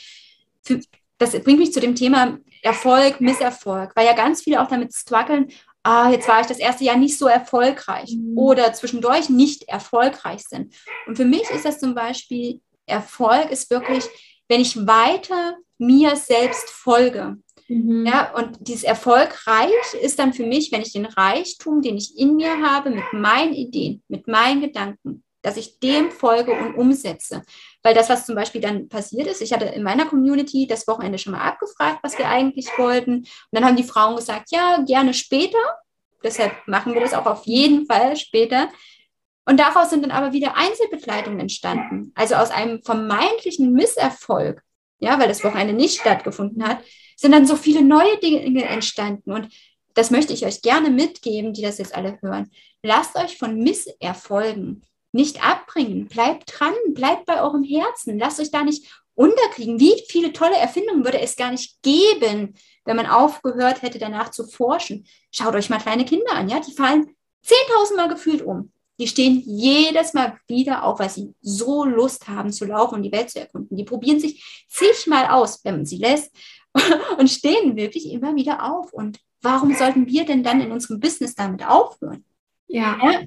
[0.63, 0.81] für,
[1.19, 5.49] das bringt mich zu dem Thema Erfolg, Misserfolg, weil ja ganz viele auch damit strugglen,
[5.83, 8.37] ah, jetzt war ich das erste Jahr nicht so erfolgreich mhm.
[8.37, 10.75] oder zwischendurch nicht erfolgreich sind.
[11.07, 14.05] Und für mich ist das zum Beispiel, Erfolg ist wirklich,
[14.49, 17.37] wenn ich weiter mir selbst folge.
[17.69, 18.07] Mhm.
[18.07, 22.37] Ja, und dieses erfolgreich ist dann für mich, wenn ich den Reichtum, den ich in
[22.37, 27.43] mir habe, mit meinen Ideen, mit meinen Gedanken, dass ich dem folge und umsetze.
[27.83, 31.19] Weil das, was zum Beispiel dann passiert ist, ich hatte in meiner Community das Wochenende
[31.19, 33.19] schon mal abgefragt, was wir eigentlich wollten.
[33.19, 35.59] Und dann haben die Frauen gesagt, ja, gerne später.
[36.23, 38.69] Deshalb machen wir das auch auf jeden Fall später.
[39.47, 42.13] Und daraus sind dann aber wieder Einzelbegleitungen entstanden.
[42.15, 44.63] Also aus einem vermeintlichen Misserfolg,
[45.01, 46.79] ja, weil das Wochenende nicht stattgefunden hat,
[47.17, 49.33] sind dann so viele neue Dinge entstanden.
[49.33, 49.49] Und
[49.95, 52.51] das möchte ich euch gerne mitgeben, die das jetzt alle hören.
[52.83, 56.07] Lasst euch von Misserfolgen nicht abbringen.
[56.07, 58.19] Bleibt dran, bleibt bei eurem Herzen.
[58.19, 59.79] Lasst euch da nicht unterkriegen.
[59.79, 64.47] Wie viele tolle Erfindungen würde es gar nicht geben, wenn man aufgehört hätte, danach zu
[64.47, 65.07] forschen.
[65.31, 67.15] Schaut euch mal kleine Kinder an, ja, die fallen
[67.47, 68.73] 10.000 Mal gefühlt um.
[68.99, 73.13] Die stehen jedes Mal wieder auf, weil sie so Lust haben zu laufen und die
[73.13, 73.77] Welt zu erkunden.
[73.77, 76.33] Die probieren sich zigmal aus, wenn man sie lässt,
[77.19, 78.93] und stehen wirklich immer wieder auf.
[78.93, 82.25] Und warum sollten wir denn dann in unserem Business damit aufhören?
[82.67, 82.99] Ja.
[83.03, 83.21] ja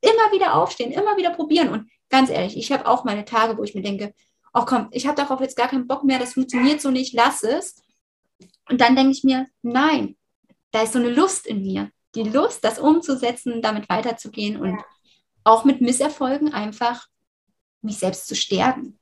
[0.00, 1.68] immer wieder aufstehen, immer wieder probieren.
[1.68, 4.14] Und ganz ehrlich, ich habe auch meine Tage, wo ich mir denke,
[4.54, 7.42] oh komm, ich habe darauf jetzt gar keinen Bock mehr, das funktioniert so nicht, lass
[7.42, 7.82] es.
[8.68, 10.16] Und dann denke ich mir, nein,
[10.70, 11.90] da ist so eine Lust in mir.
[12.14, 14.80] Die Lust, das umzusetzen, damit weiterzugehen und
[15.44, 17.06] auch mit Misserfolgen einfach
[17.82, 18.98] mich selbst zu stärken.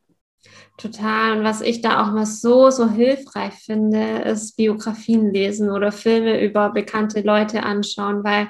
[0.76, 1.38] Total.
[1.38, 6.42] Und was ich da auch mal so, so hilfreich finde, ist Biografien lesen oder Filme
[6.42, 8.48] über bekannte Leute anschauen, weil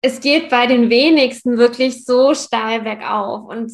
[0.00, 3.48] es geht bei den wenigsten wirklich so steil bergauf.
[3.48, 3.72] Und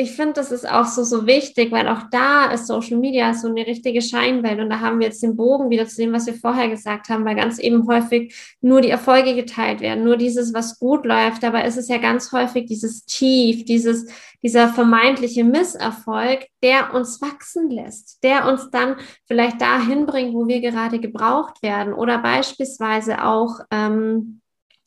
[0.00, 3.48] ich finde, das ist auch so, so wichtig, weil auch da ist Social Media so
[3.48, 4.60] eine richtige Scheinwelt.
[4.60, 7.24] Und da haben wir jetzt den Bogen wieder zu dem, was wir vorher gesagt haben,
[7.24, 11.42] weil ganz eben häufig nur die Erfolge geteilt werden, nur dieses, was gut läuft.
[11.42, 14.06] Dabei ist es ja ganz häufig dieses Tief, dieses,
[14.40, 20.60] dieser vermeintliche Misserfolg, der uns wachsen lässt, der uns dann vielleicht dahin bringt, wo wir
[20.60, 21.92] gerade gebraucht werden.
[21.92, 24.42] Oder beispielsweise auch, ähm,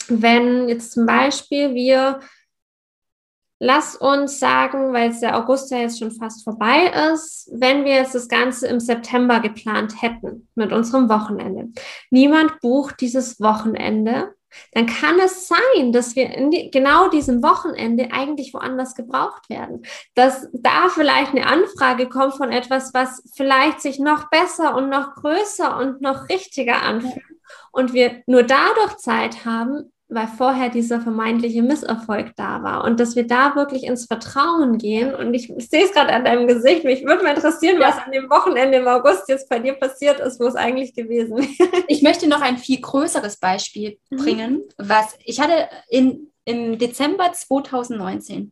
[0.07, 2.21] wenn jetzt zum Beispiel wir
[3.63, 7.93] Lass uns sagen, weil es der August ja jetzt schon fast vorbei ist, wenn wir
[7.93, 11.69] jetzt das Ganze im September geplant hätten mit unserem Wochenende.
[12.09, 14.33] Niemand bucht dieses Wochenende,
[14.71, 19.83] dann kann es sein, dass wir in die, genau diesem Wochenende eigentlich woanders gebraucht werden.
[20.15, 25.13] Dass da vielleicht eine Anfrage kommt von etwas, was vielleicht sich noch besser und noch
[25.13, 27.21] größer und noch richtiger anfühlt
[27.71, 33.15] und wir nur dadurch Zeit haben, weil vorher dieser vermeintliche Misserfolg da war und dass
[33.15, 35.15] wir da wirklich ins Vertrauen gehen.
[35.15, 36.83] Und ich, ich sehe es gerade an deinem Gesicht.
[36.83, 37.87] Mich würde mal interessieren, ja.
[37.87, 41.37] was an dem Wochenende im August jetzt bei dir passiert ist, wo es eigentlich gewesen
[41.37, 41.83] wäre.
[41.87, 44.17] Ich möchte noch ein viel größeres Beispiel mhm.
[44.17, 48.51] bringen, was ich hatte in, im Dezember 2019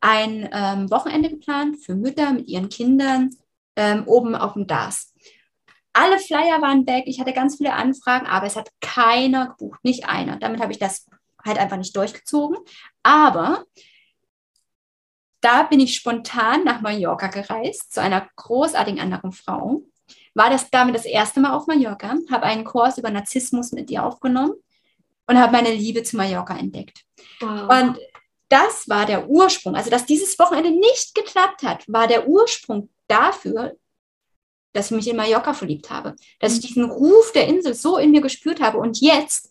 [0.00, 3.30] ein ähm, Wochenende geplant für Mütter mit ihren Kindern
[3.76, 5.13] ähm, oben auf dem DAS.
[5.94, 7.04] Alle Flyer waren weg.
[7.06, 10.36] Ich hatte ganz viele Anfragen, aber es hat keiner gebucht, nicht einer.
[10.36, 11.06] Damit habe ich das
[11.44, 12.58] halt einfach nicht durchgezogen.
[13.02, 13.64] Aber
[15.40, 19.82] da bin ich spontan nach Mallorca gereist zu einer großartigen anderen Frau.
[20.34, 24.04] War das damit das erste Mal auf Mallorca, habe einen Kurs über Narzissmus mit ihr
[24.04, 24.54] aufgenommen
[25.26, 27.04] und habe meine Liebe zu Mallorca entdeckt.
[27.40, 27.70] Wow.
[27.70, 27.98] Und
[28.48, 29.76] das war der Ursprung.
[29.76, 33.76] Also, dass dieses Wochenende nicht geklappt hat, war der Ursprung dafür,
[34.74, 36.66] dass ich mich in Mallorca verliebt habe, dass ich mhm.
[36.66, 39.50] diesen Ruf der Insel so in mir gespürt habe und jetzt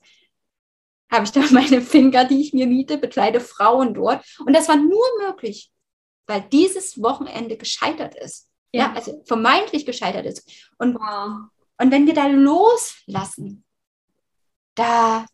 [1.12, 4.76] habe ich da meine Finger, die ich mir miete, bekleide Frauen dort und das war
[4.76, 5.72] nur möglich,
[6.28, 8.48] weil dieses Wochenende gescheitert ist.
[8.72, 10.50] Ja, ja also vermeintlich gescheitert ist.
[10.78, 11.50] Und, wow.
[11.80, 13.64] und wenn wir da loslassen,
[14.76, 15.26] da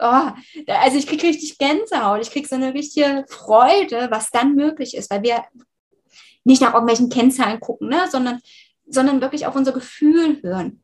[0.00, 0.30] Oh,
[0.66, 5.10] also ich kriege richtig Gänsehaut, ich kriege so eine richtige Freude, was dann möglich ist,
[5.10, 5.44] weil wir
[6.44, 8.40] nicht nach irgendwelchen Kennzahlen gucken, ne, sondern,
[8.86, 10.82] sondern wirklich auf unser Gefühl hören.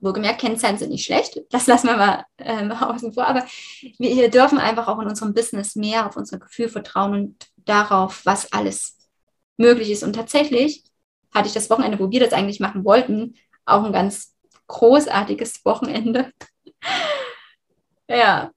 [0.00, 3.44] Wohlgemerkt, Kennzahlen sind nicht schlecht, das lassen wir mal ähm, außen vor, aber
[3.98, 8.50] wir dürfen einfach auch in unserem Business mehr auf unser Gefühl vertrauen und darauf, was
[8.52, 8.96] alles
[9.58, 10.02] möglich ist.
[10.02, 10.84] Und tatsächlich
[11.34, 13.34] hatte ich das Wochenende, wo wir das eigentlich machen wollten,
[13.66, 14.34] auch ein ganz
[14.68, 16.32] großartiges Wochenende.
[18.08, 18.50] ja,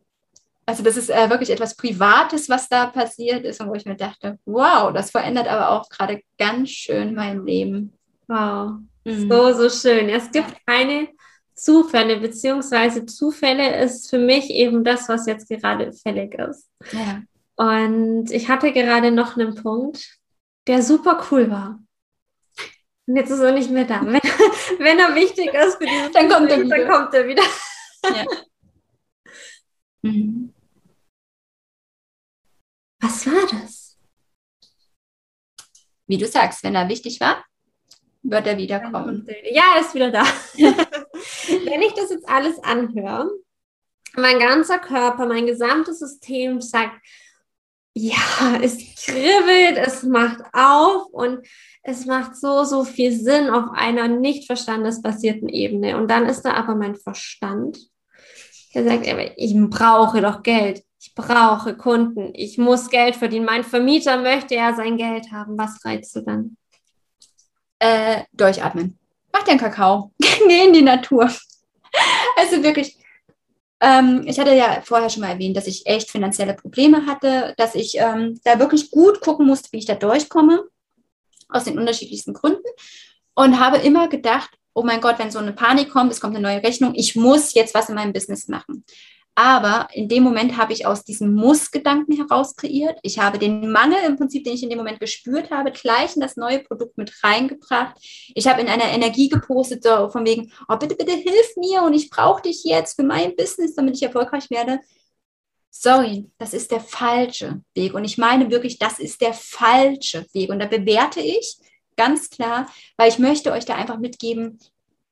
[0.65, 3.95] also das ist äh, wirklich etwas Privates, was da passiert ist und wo ich mir
[3.95, 7.93] dachte, wow, das verändert aber auch gerade ganz schön mein Leben.
[8.28, 9.30] Wow, mhm.
[9.30, 10.10] so, so schön.
[10.10, 11.10] Es gibt keine
[11.54, 16.69] Zufälle, beziehungsweise Zufälle ist für mich eben das, was jetzt gerade fällig ist.
[16.91, 17.21] Ja.
[17.56, 20.17] Und ich hatte gerade noch einen Punkt,
[20.67, 21.80] der super cool war.
[23.06, 24.02] Und jetzt ist er nicht mehr da.
[24.06, 24.21] Wenn,
[24.80, 26.78] wenn er wichtig ist für dieses dann kommt er wieder.
[26.78, 27.43] Dann kommt er wieder.
[28.06, 28.26] Ja.
[30.04, 30.54] Mhm.
[33.02, 33.98] Was war das?
[36.08, 37.44] Wie du sagst, wenn er wichtig war,
[38.22, 39.28] wird er wiederkommen.
[39.52, 40.24] Ja, er ist wieder da.
[40.54, 43.30] wenn ich das jetzt alles anhöre,
[44.16, 47.02] mein ganzer Körper, mein gesamtes System sagt,
[47.96, 51.46] ja, es kribbelt, es macht auf und
[51.84, 55.98] es macht so, so viel Sinn auf einer nicht verstandesbasierten Ebene.
[55.98, 57.78] Und dann ist da aber mein Verstand,
[58.73, 59.07] der sagt,
[59.38, 60.83] ich brauche doch Geld.
[60.99, 62.31] Ich brauche Kunden.
[62.33, 63.45] Ich muss Geld verdienen.
[63.45, 65.57] Mein Vermieter möchte ja sein Geld haben.
[65.57, 66.57] Was reizt du dann?
[67.79, 68.97] Äh, durchatmen.
[69.33, 70.13] Mach dir einen Kakao.
[70.19, 71.29] Geh in die Natur.
[72.38, 72.97] Also wirklich,
[73.81, 77.75] ähm, ich hatte ja vorher schon mal erwähnt, dass ich echt finanzielle Probleme hatte, dass
[77.75, 80.63] ich ähm, da wirklich gut gucken musste, wie ich da durchkomme,
[81.49, 82.63] aus den unterschiedlichsten Gründen.
[83.36, 86.47] Und habe immer gedacht, oh mein Gott, wenn so eine Panik kommt, es kommt eine
[86.47, 88.83] neue Rechnung, ich muss jetzt was in meinem Business machen.
[89.36, 92.99] Aber in dem Moment habe ich aus diesem Muss-Gedanken heraus kreiert.
[93.01, 96.21] Ich habe den Mangel im Prinzip, den ich in dem Moment gespürt habe, gleich in
[96.21, 97.95] das neue Produkt mit reingebracht.
[98.36, 101.95] Ich habe in einer Energie gepostet, so von wegen, oh, bitte, bitte hilf mir und
[101.95, 104.79] ich brauche dich jetzt für mein Business, damit ich erfolgreich werde.
[105.71, 107.95] Sorry, das ist der falsche Weg.
[107.95, 110.51] Und ich meine wirklich, das ist der falsche Weg.
[110.51, 111.57] Und da bewerte ich
[111.95, 114.60] ganz klar, weil ich möchte euch da einfach mitgeben,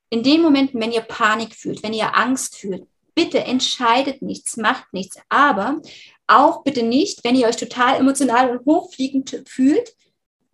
[0.09, 4.93] in den Momenten, wenn ihr Panik fühlt, wenn ihr Angst fühlt, bitte entscheidet nichts, macht
[4.93, 5.17] nichts.
[5.29, 5.81] Aber
[6.27, 9.95] auch bitte nicht, wenn ihr euch total emotional und hochfliegend fühlt,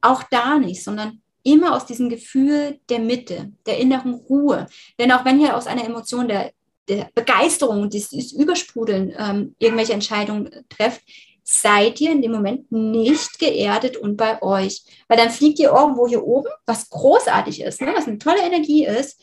[0.02, 4.68] auch da nicht, sondern immer aus diesem Gefühl der Mitte, der inneren Ruhe.
[5.00, 6.52] Denn auch wenn ihr aus einer Emotion der,
[6.88, 11.02] der Begeisterung, des, des Übersprudeln ähm, irgendwelche Entscheidungen trefft,
[11.50, 14.84] seid ihr in dem Moment nicht geerdet und bei euch.
[15.08, 17.94] Weil dann fliegt ihr irgendwo hier oben, was großartig ist, ne?
[17.96, 19.22] was eine tolle Energie ist,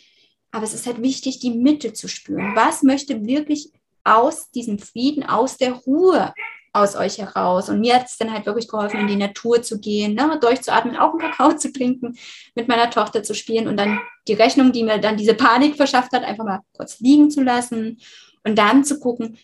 [0.51, 2.57] aber es ist halt wichtig, die Mitte zu spüren.
[2.57, 3.73] Was möchte wirklich
[4.05, 6.33] aus diesem Frieden, aus der Ruhe
[6.73, 7.69] aus euch heraus?
[7.69, 10.97] Und mir hat es dann halt wirklich geholfen, in die Natur zu gehen, ne, durchzuatmen,
[10.97, 12.17] auch einen Kakao zu trinken,
[12.55, 16.13] mit meiner Tochter zu spielen und dann die Rechnung, die mir dann diese Panik verschafft
[16.13, 17.99] hat, einfach mal kurz liegen zu lassen
[18.45, 19.37] und dann zu gucken,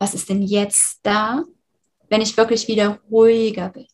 [0.00, 1.44] was ist denn jetzt da,
[2.08, 3.86] wenn ich wirklich wieder ruhiger bin,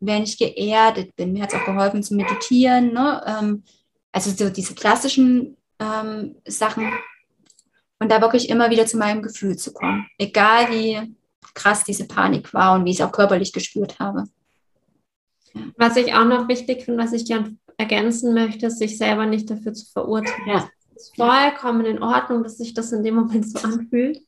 [0.00, 1.32] wenn ich geerdet bin.
[1.32, 3.22] Mir hat es auch geholfen zu meditieren, ne?
[3.26, 3.62] Ähm,
[4.10, 6.92] also so diese klassischen ähm, Sachen
[7.98, 11.14] und da wirklich immer wieder zu meinem Gefühl zu kommen, egal wie
[11.54, 14.24] krass diese Panik war und wie ich es auch körperlich gespürt habe.
[15.54, 15.62] Ja.
[15.76, 19.48] Was ich auch noch wichtig finde, was ich gerne ergänzen möchte, ist, sich selber nicht
[19.48, 20.48] dafür zu verurteilen.
[20.48, 20.68] Ja.
[20.94, 24.20] Es ist vollkommen in Ordnung, dass sich das in dem Moment so anfühlt.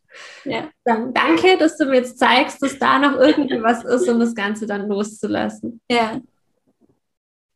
[0.45, 0.69] Ja.
[0.85, 4.35] Dann danke, dass du mir jetzt zeigst, dass da noch irgendwie was ist, um das
[4.35, 5.81] Ganze dann loszulassen.
[5.91, 6.21] Ja.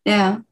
[0.07, 0.43] Ja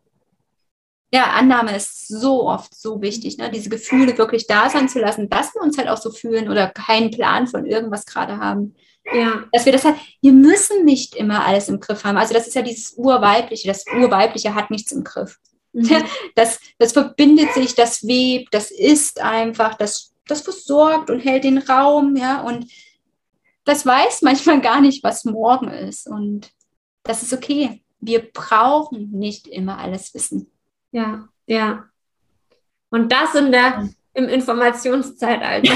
[1.16, 3.51] ja, Annahme ist so oft so wichtig, ne?
[3.51, 6.69] diese Gefühle wirklich da sein zu lassen, dass wir uns halt auch so fühlen oder
[6.69, 8.75] keinen Plan von irgendwas gerade haben.
[9.14, 9.45] Ja.
[9.53, 12.19] Dass wir das halt, wir müssen nicht immer alles im Griff haben.
[12.19, 15.38] Also das ist ja dieses Urweibliche, das Urweibliche hat nichts im Griff.
[15.77, 16.05] Mhm.
[16.35, 21.59] Das, das verbindet sich, das webt, das ist einfach, das, das versorgt und hält den
[21.59, 22.67] Raum, ja, und
[23.67, 26.07] das weiß manchmal gar nicht, was morgen ist.
[26.07, 26.51] Und
[27.03, 27.83] das ist okay.
[28.01, 30.51] Wir brauchen nicht immer alles wissen.
[30.93, 31.85] Ja, ja.
[32.91, 35.73] Und das in der, im Informationszeitalter.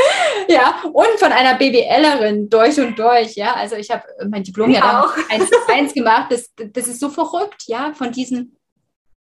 [0.48, 3.52] ja, und von einer BWLerin durch und durch, ja.
[3.54, 6.32] Also ich habe mein Diplom ja, ja auch eins, eins gemacht.
[6.32, 8.56] Das, das ist so verrückt, ja, von diesem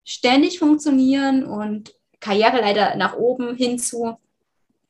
[0.05, 4.17] ständig funktionieren und Karriere leider nach oben hinzu.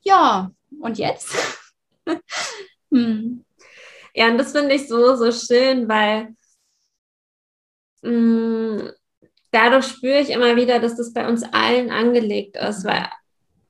[0.01, 1.35] Ja, und jetzt?
[2.91, 3.43] hm.
[4.15, 6.35] Ja, und das finde ich so, so schön, weil
[8.01, 8.91] mh, mm,
[9.51, 13.07] dadurch spüre ich immer wieder, dass das bei uns allen angelegt ist, weil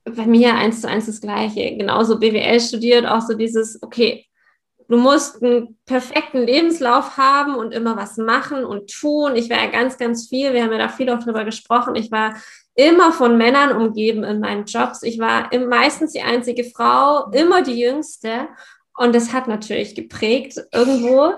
[0.04, 1.76] bei mir eins zu eins das Gleiche.
[1.76, 4.26] Genauso BWL studiert, auch so dieses, okay,
[4.90, 9.36] du musst einen perfekten Lebenslauf haben und immer was machen und tun.
[9.36, 11.94] Ich war ja ganz, ganz viel, wir haben ja da viel auch drüber gesprochen.
[11.94, 12.34] Ich war
[12.74, 15.04] immer von Männern umgeben in meinen Jobs.
[15.04, 18.48] Ich war meistens die einzige Frau, immer die jüngste.
[18.96, 21.34] Und das hat natürlich geprägt irgendwo.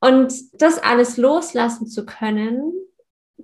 [0.00, 2.72] Und das alles loslassen zu können,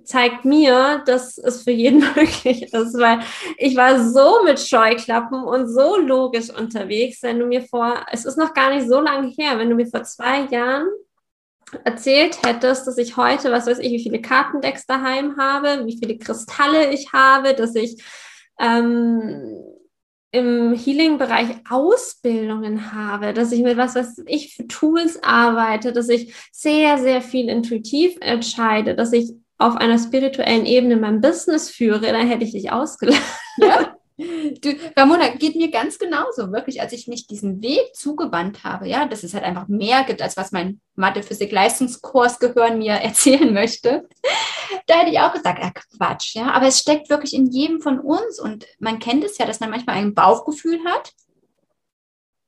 [0.03, 3.19] zeigt mir, dass es für jeden möglich ist, weil
[3.57, 8.37] ich war so mit Scheuklappen und so logisch unterwegs, wenn du mir vor, es ist
[8.37, 10.87] noch gar nicht so lange her, wenn du mir vor zwei Jahren
[11.83, 16.17] erzählt hättest, dass ich heute, was weiß ich, wie viele Kartendecks daheim habe, wie viele
[16.17, 18.03] Kristalle ich habe, dass ich
[18.59, 19.63] ähm,
[20.31, 26.33] im Healing-Bereich Ausbildungen habe, dass ich mit was was ich für Tools arbeite, dass ich
[26.51, 32.27] sehr, sehr viel intuitiv entscheide, dass ich auf einer spirituellen Ebene mein Business führe, dann
[32.27, 33.21] hätte ich dich ausgelacht.
[33.57, 33.95] Ja,
[34.61, 39.07] Du, Ramona, geht mir ganz genauso, wirklich, als ich mich diesen Weg zugewandt habe, ja,
[39.07, 44.07] dass es halt einfach mehr gibt, als was mein Mathe-Physik-Leistungskurs gehören mir erzählen möchte.
[44.85, 47.99] Da hätte ich auch gesagt, ja, Quatsch, ja, aber es steckt wirklich in jedem von
[47.99, 51.13] uns und man kennt es ja, dass man manchmal ein Bauchgefühl hat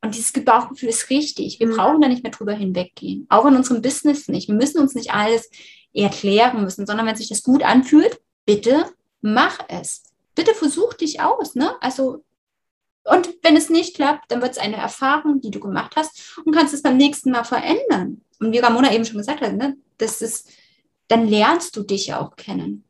[0.04, 1.60] und dieses Bauchgefühl ist richtig.
[1.60, 1.76] Wir mhm.
[1.76, 3.26] brauchen da nicht mehr drüber hinweggehen.
[3.30, 4.50] Auch in unserem Business nicht.
[4.50, 5.50] Wir müssen uns nicht alles
[5.94, 8.86] erklären müssen, sondern wenn sich das gut anfühlt, bitte
[9.22, 10.04] mach es.
[10.36, 11.56] Bitte versuch dich aus.
[11.56, 11.76] Ne?
[11.82, 12.24] Also,
[13.04, 16.56] und wenn es nicht klappt, dann wird es eine Erfahrung, die du gemacht hast und
[16.56, 18.22] kannst es beim nächsten Mal verändern.
[18.40, 20.50] Und wie Ramona eben schon gesagt hat, ne, das ist,
[21.08, 22.84] dann lernst du dich auch kennen.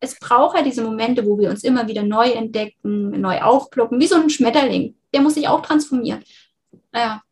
[0.00, 4.06] Es braucht ja diese Momente, wo wir uns immer wieder neu entdecken, neu aufploppen, wie
[4.06, 6.22] so ein Schmetterling der muss sich auch transformieren.
[6.92, 7.22] Naja.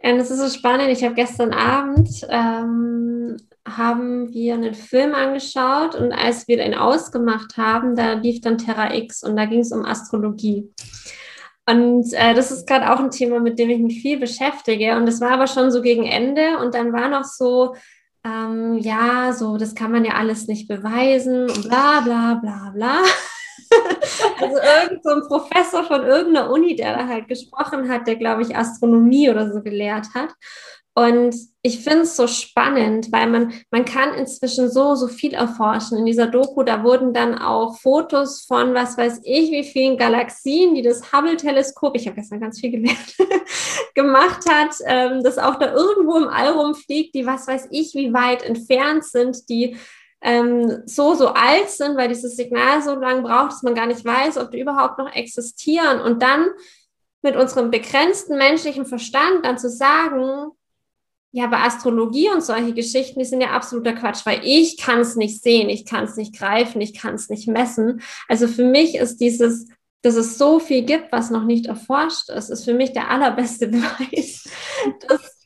[0.00, 0.90] Ja, das ist so spannend.
[0.90, 3.36] Ich habe gestern Abend ähm,
[3.66, 8.94] haben wir einen Film angeschaut und als wir den ausgemacht haben, da lief dann Terra
[8.94, 10.72] X und da ging es um Astrologie.
[11.68, 14.96] Und äh, das ist gerade auch ein Thema, mit dem ich mich viel beschäftige.
[14.96, 17.74] Und das war aber schon so gegen Ende und dann war noch so,
[18.24, 23.02] ähm, ja, so, das kann man ja alles nicht beweisen und bla bla bla bla.
[24.40, 28.42] Also irgend so ein Professor von irgendeiner Uni, der da halt gesprochen hat, der, glaube
[28.42, 30.30] ich, Astronomie oder so gelehrt hat.
[30.98, 35.96] Und ich finde es so spannend, weil man, man kann inzwischen so, so viel erforschen.
[35.96, 40.74] In dieser Doku, da wurden dann auch Fotos von, was weiß ich, wie vielen Galaxien,
[40.74, 43.16] die das Hubble-Teleskop, ich habe gestern ganz viel gelernt,
[43.94, 48.12] gemacht hat, ähm, das auch da irgendwo im All rumfliegt, die, was weiß ich, wie
[48.12, 49.76] weit entfernt sind, die
[50.20, 54.04] ähm, so, so alt sind, weil dieses Signal so lange braucht, dass man gar nicht
[54.04, 56.00] weiß, ob die überhaupt noch existieren.
[56.00, 56.48] Und dann
[57.22, 60.50] mit unserem begrenzten menschlichen Verstand dann zu sagen,
[61.30, 65.14] ja, aber Astrologie und solche Geschichten, die sind ja absoluter Quatsch, weil ich kann es
[65.14, 68.00] nicht sehen, ich kann es nicht greifen, ich kann es nicht messen.
[68.28, 69.68] Also für mich ist dieses,
[70.02, 73.68] dass es so viel gibt, was noch nicht erforscht ist, ist für mich der allerbeste
[73.68, 74.48] Beweis,
[75.06, 75.37] dass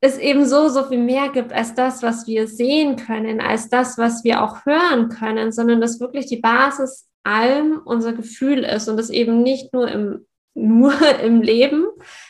[0.00, 3.96] es eben so, so viel mehr gibt als das, was wir sehen können, als das,
[3.98, 9.00] was wir auch hören können, sondern dass wirklich die Basis allem unser Gefühl ist und
[9.00, 11.86] es eben nicht nur im, nur im Leben,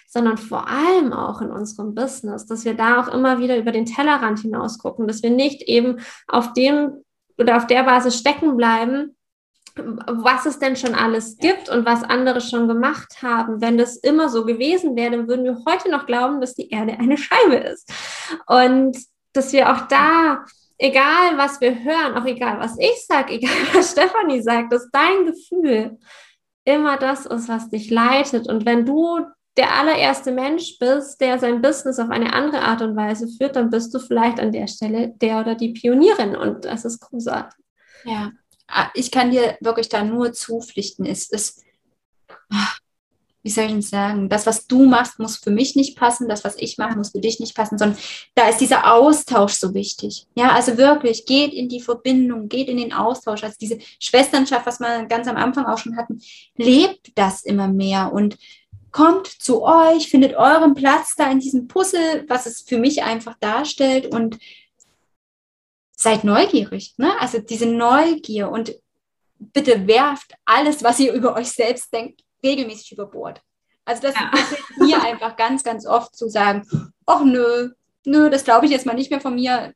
[0.08, 3.86] sondern vor allem auch in unserem Business, dass wir da auch immer wieder über den
[3.86, 5.98] Tellerrand hinaus gucken, dass wir nicht eben
[6.28, 7.02] auf dem
[7.38, 9.15] oder auf der Basis stecken bleiben,
[9.76, 13.60] was es denn schon alles gibt und was andere schon gemacht haben.
[13.60, 16.98] Wenn das immer so gewesen wäre, dann würden wir heute noch glauben, dass die Erde
[16.98, 17.92] eine Scheibe ist.
[18.46, 18.96] Und
[19.32, 20.44] dass wir auch da,
[20.78, 25.26] egal was wir hören, auch egal was ich sage, egal was Stefanie sagt, dass dein
[25.26, 25.98] Gefühl
[26.64, 28.48] immer das ist, was dich leitet.
[28.48, 29.20] Und wenn du
[29.56, 33.70] der allererste Mensch bist, der sein Business auf eine andere Art und Weise führt, dann
[33.70, 36.36] bist du vielleicht an der Stelle der oder die Pionierin.
[36.36, 37.64] Und das ist großartig.
[38.04, 38.32] Ja,
[38.94, 41.06] ich kann dir wirklich da nur zupflichten.
[41.06, 41.62] Es ist,
[42.50, 42.74] ah,
[43.42, 46.42] wie soll ich denn sagen, das, was du machst, muss für mich nicht passen, das,
[46.42, 47.96] was ich mache, muss für dich nicht passen, sondern
[48.34, 50.26] da ist dieser Austausch so wichtig.
[50.34, 53.44] Ja, also wirklich, geht in die Verbindung, geht in den Austausch.
[53.44, 56.20] Also diese Schwesternschaft, was wir ganz am Anfang auch schon hatten,
[56.56, 58.36] lebt das immer mehr und
[58.90, 63.36] kommt zu euch, findet euren Platz da in diesem Puzzle, was es für mich einfach
[63.38, 64.38] darstellt und
[66.06, 66.94] seid neugierig.
[66.98, 67.12] Ne?
[67.20, 68.74] Also diese Neugier und
[69.38, 73.42] bitte werft alles, was ihr über euch selbst denkt, regelmäßig über Bord.
[73.84, 74.30] Also das ja.
[74.34, 76.66] ist mir einfach ganz, ganz oft zu sagen,
[77.06, 77.70] ach nö,
[78.04, 79.72] nö, das glaube ich jetzt mal nicht mehr von mir.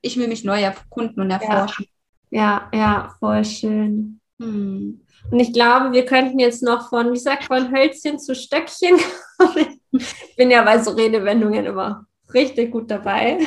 [0.00, 1.86] Ich will mich neu erkunden und erforschen.
[2.30, 4.20] Ja, ja, ja voll schön.
[4.40, 5.00] Hm.
[5.30, 8.96] Und ich glaube, wir könnten jetzt noch von, wie sagt von Hölzchen zu Stöckchen
[9.98, 13.38] ich bin ja bei so Redewendungen immer richtig gut dabei.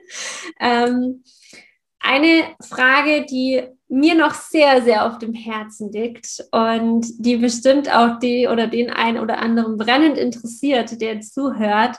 [0.60, 1.22] ähm,
[2.04, 8.18] eine Frage, die mir noch sehr, sehr auf dem Herzen liegt und die bestimmt auch
[8.18, 11.96] die oder den einen oder anderen brennend interessiert, der zuhört.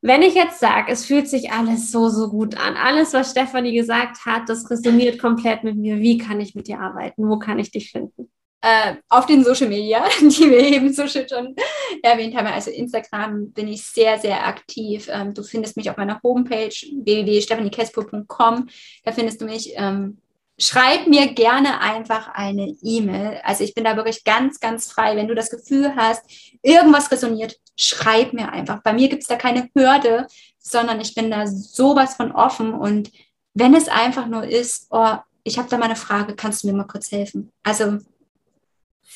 [0.00, 3.74] Wenn ich jetzt sage, es fühlt sich alles so, so gut an, alles, was Stefanie
[3.74, 7.28] gesagt hat, das resoniert komplett mit mir, wie kann ich mit dir arbeiten?
[7.28, 8.30] Wo kann ich dich finden?
[8.66, 11.54] Äh, auf den Social Media, die wir eben so schön schon
[12.02, 12.48] erwähnt haben.
[12.48, 15.08] Also Instagram bin ich sehr, sehr aktiv.
[15.08, 18.68] Ähm, du findest mich auf meiner Homepage www.stefaniekespo.com.
[19.04, 19.72] Da findest du mich.
[19.76, 20.18] Ähm,
[20.58, 23.40] schreib mir gerne einfach eine E-Mail.
[23.44, 25.14] Also ich bin da wirklich ganz, ganz frei.
[25.14, 26.22] Wenn du das Gefühl hast,
[26.62, 28.82] irgendwas resoniert, schreib mir einfach.
[28.82, 30.26] Bei mir gibt es da keine Hürde,
[30.58, 32.72] sondern ich bin da sowas von offen.
[32.74, 33.12] Und
[33.54, 36.72] wenn es einfach nur ist, oh, ich habe da mal eine Frage, kannst du mir
[36.72, 37.52] mal kurz helfen?
[37.62, 37.98] Also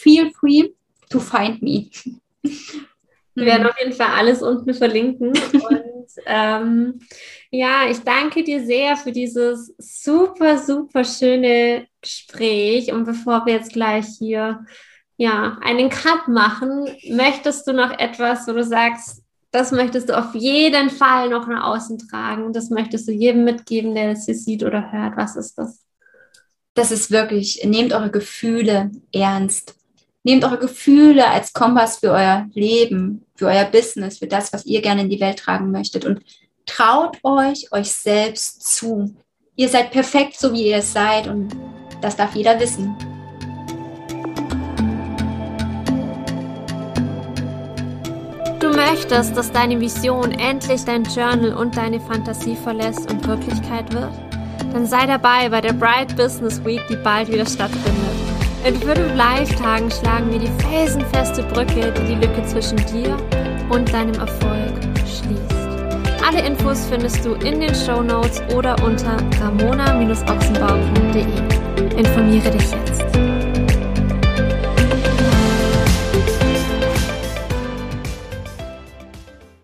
[0.03, 0.71] feel free
[1.09, 1.91] to find me.
[3.35, 5.29] Wir werden auf jeden Fall alles unten verlinken.
[5.29, 7.01] Und ähm,
[7.51, 12.93] ja, ich danke dir sehr für dieses super, super schöne Gespräch.
[12.93, 14.65] Und bevor wir jetzt gleich hier
[15.17, 19.23] ja, einen Cut machen, möchtest du noch etwas, wo du sagst,
[19.53, 22.53] das möchtest du auf jeden Fall noch nach außen tragen.
[22.53, 25.17] Das möchtest du jedem mitgeben, der das hier sieht oder hört.
[25.17, 25.85] Was ist das?
[26.75, 29.75] Das ist wirklich, nehmt eure Gefühle ernst.
[30.23, 34.83] Nehmt eure Gefühle als Kompass für euer Leben, für euer Business, für das, was ihr
[34.83, 36.05] gerne in die Welt tragen möchtet.
[36.05, 36.21] Und
[36.67, 39.15] traut euch, euch selbst zu.
[39.57, 41.27] Ihr seid perfekt, so wie ihr seid.
[41.27, 41.57] Und
[42.03, 42.95] das darf jeder wissen.
[48.61, 54.13] Du möchtest, dass deine Vision endlich dein Journal und deine Fantasie verlässt und Wirklichkeit wird?
[54.75, 58.30] Dann sei dabei bei der Bright Business Week, die bald wieder stattfindet.
[58.63, 63.17] In fünf Live-Tagen schlagen wir die felsenfeste Brücke, die die Lücke zwischen dir
[63.71, 64.75] und deinem Erfolg
[65.07, 65.55] schließt.
[66.27, 71.25] Alle Infos findest du in den Show Notes oder unter ramona-ochsenbau.de.
[71.97, 73.10] Informiere dich jetzt.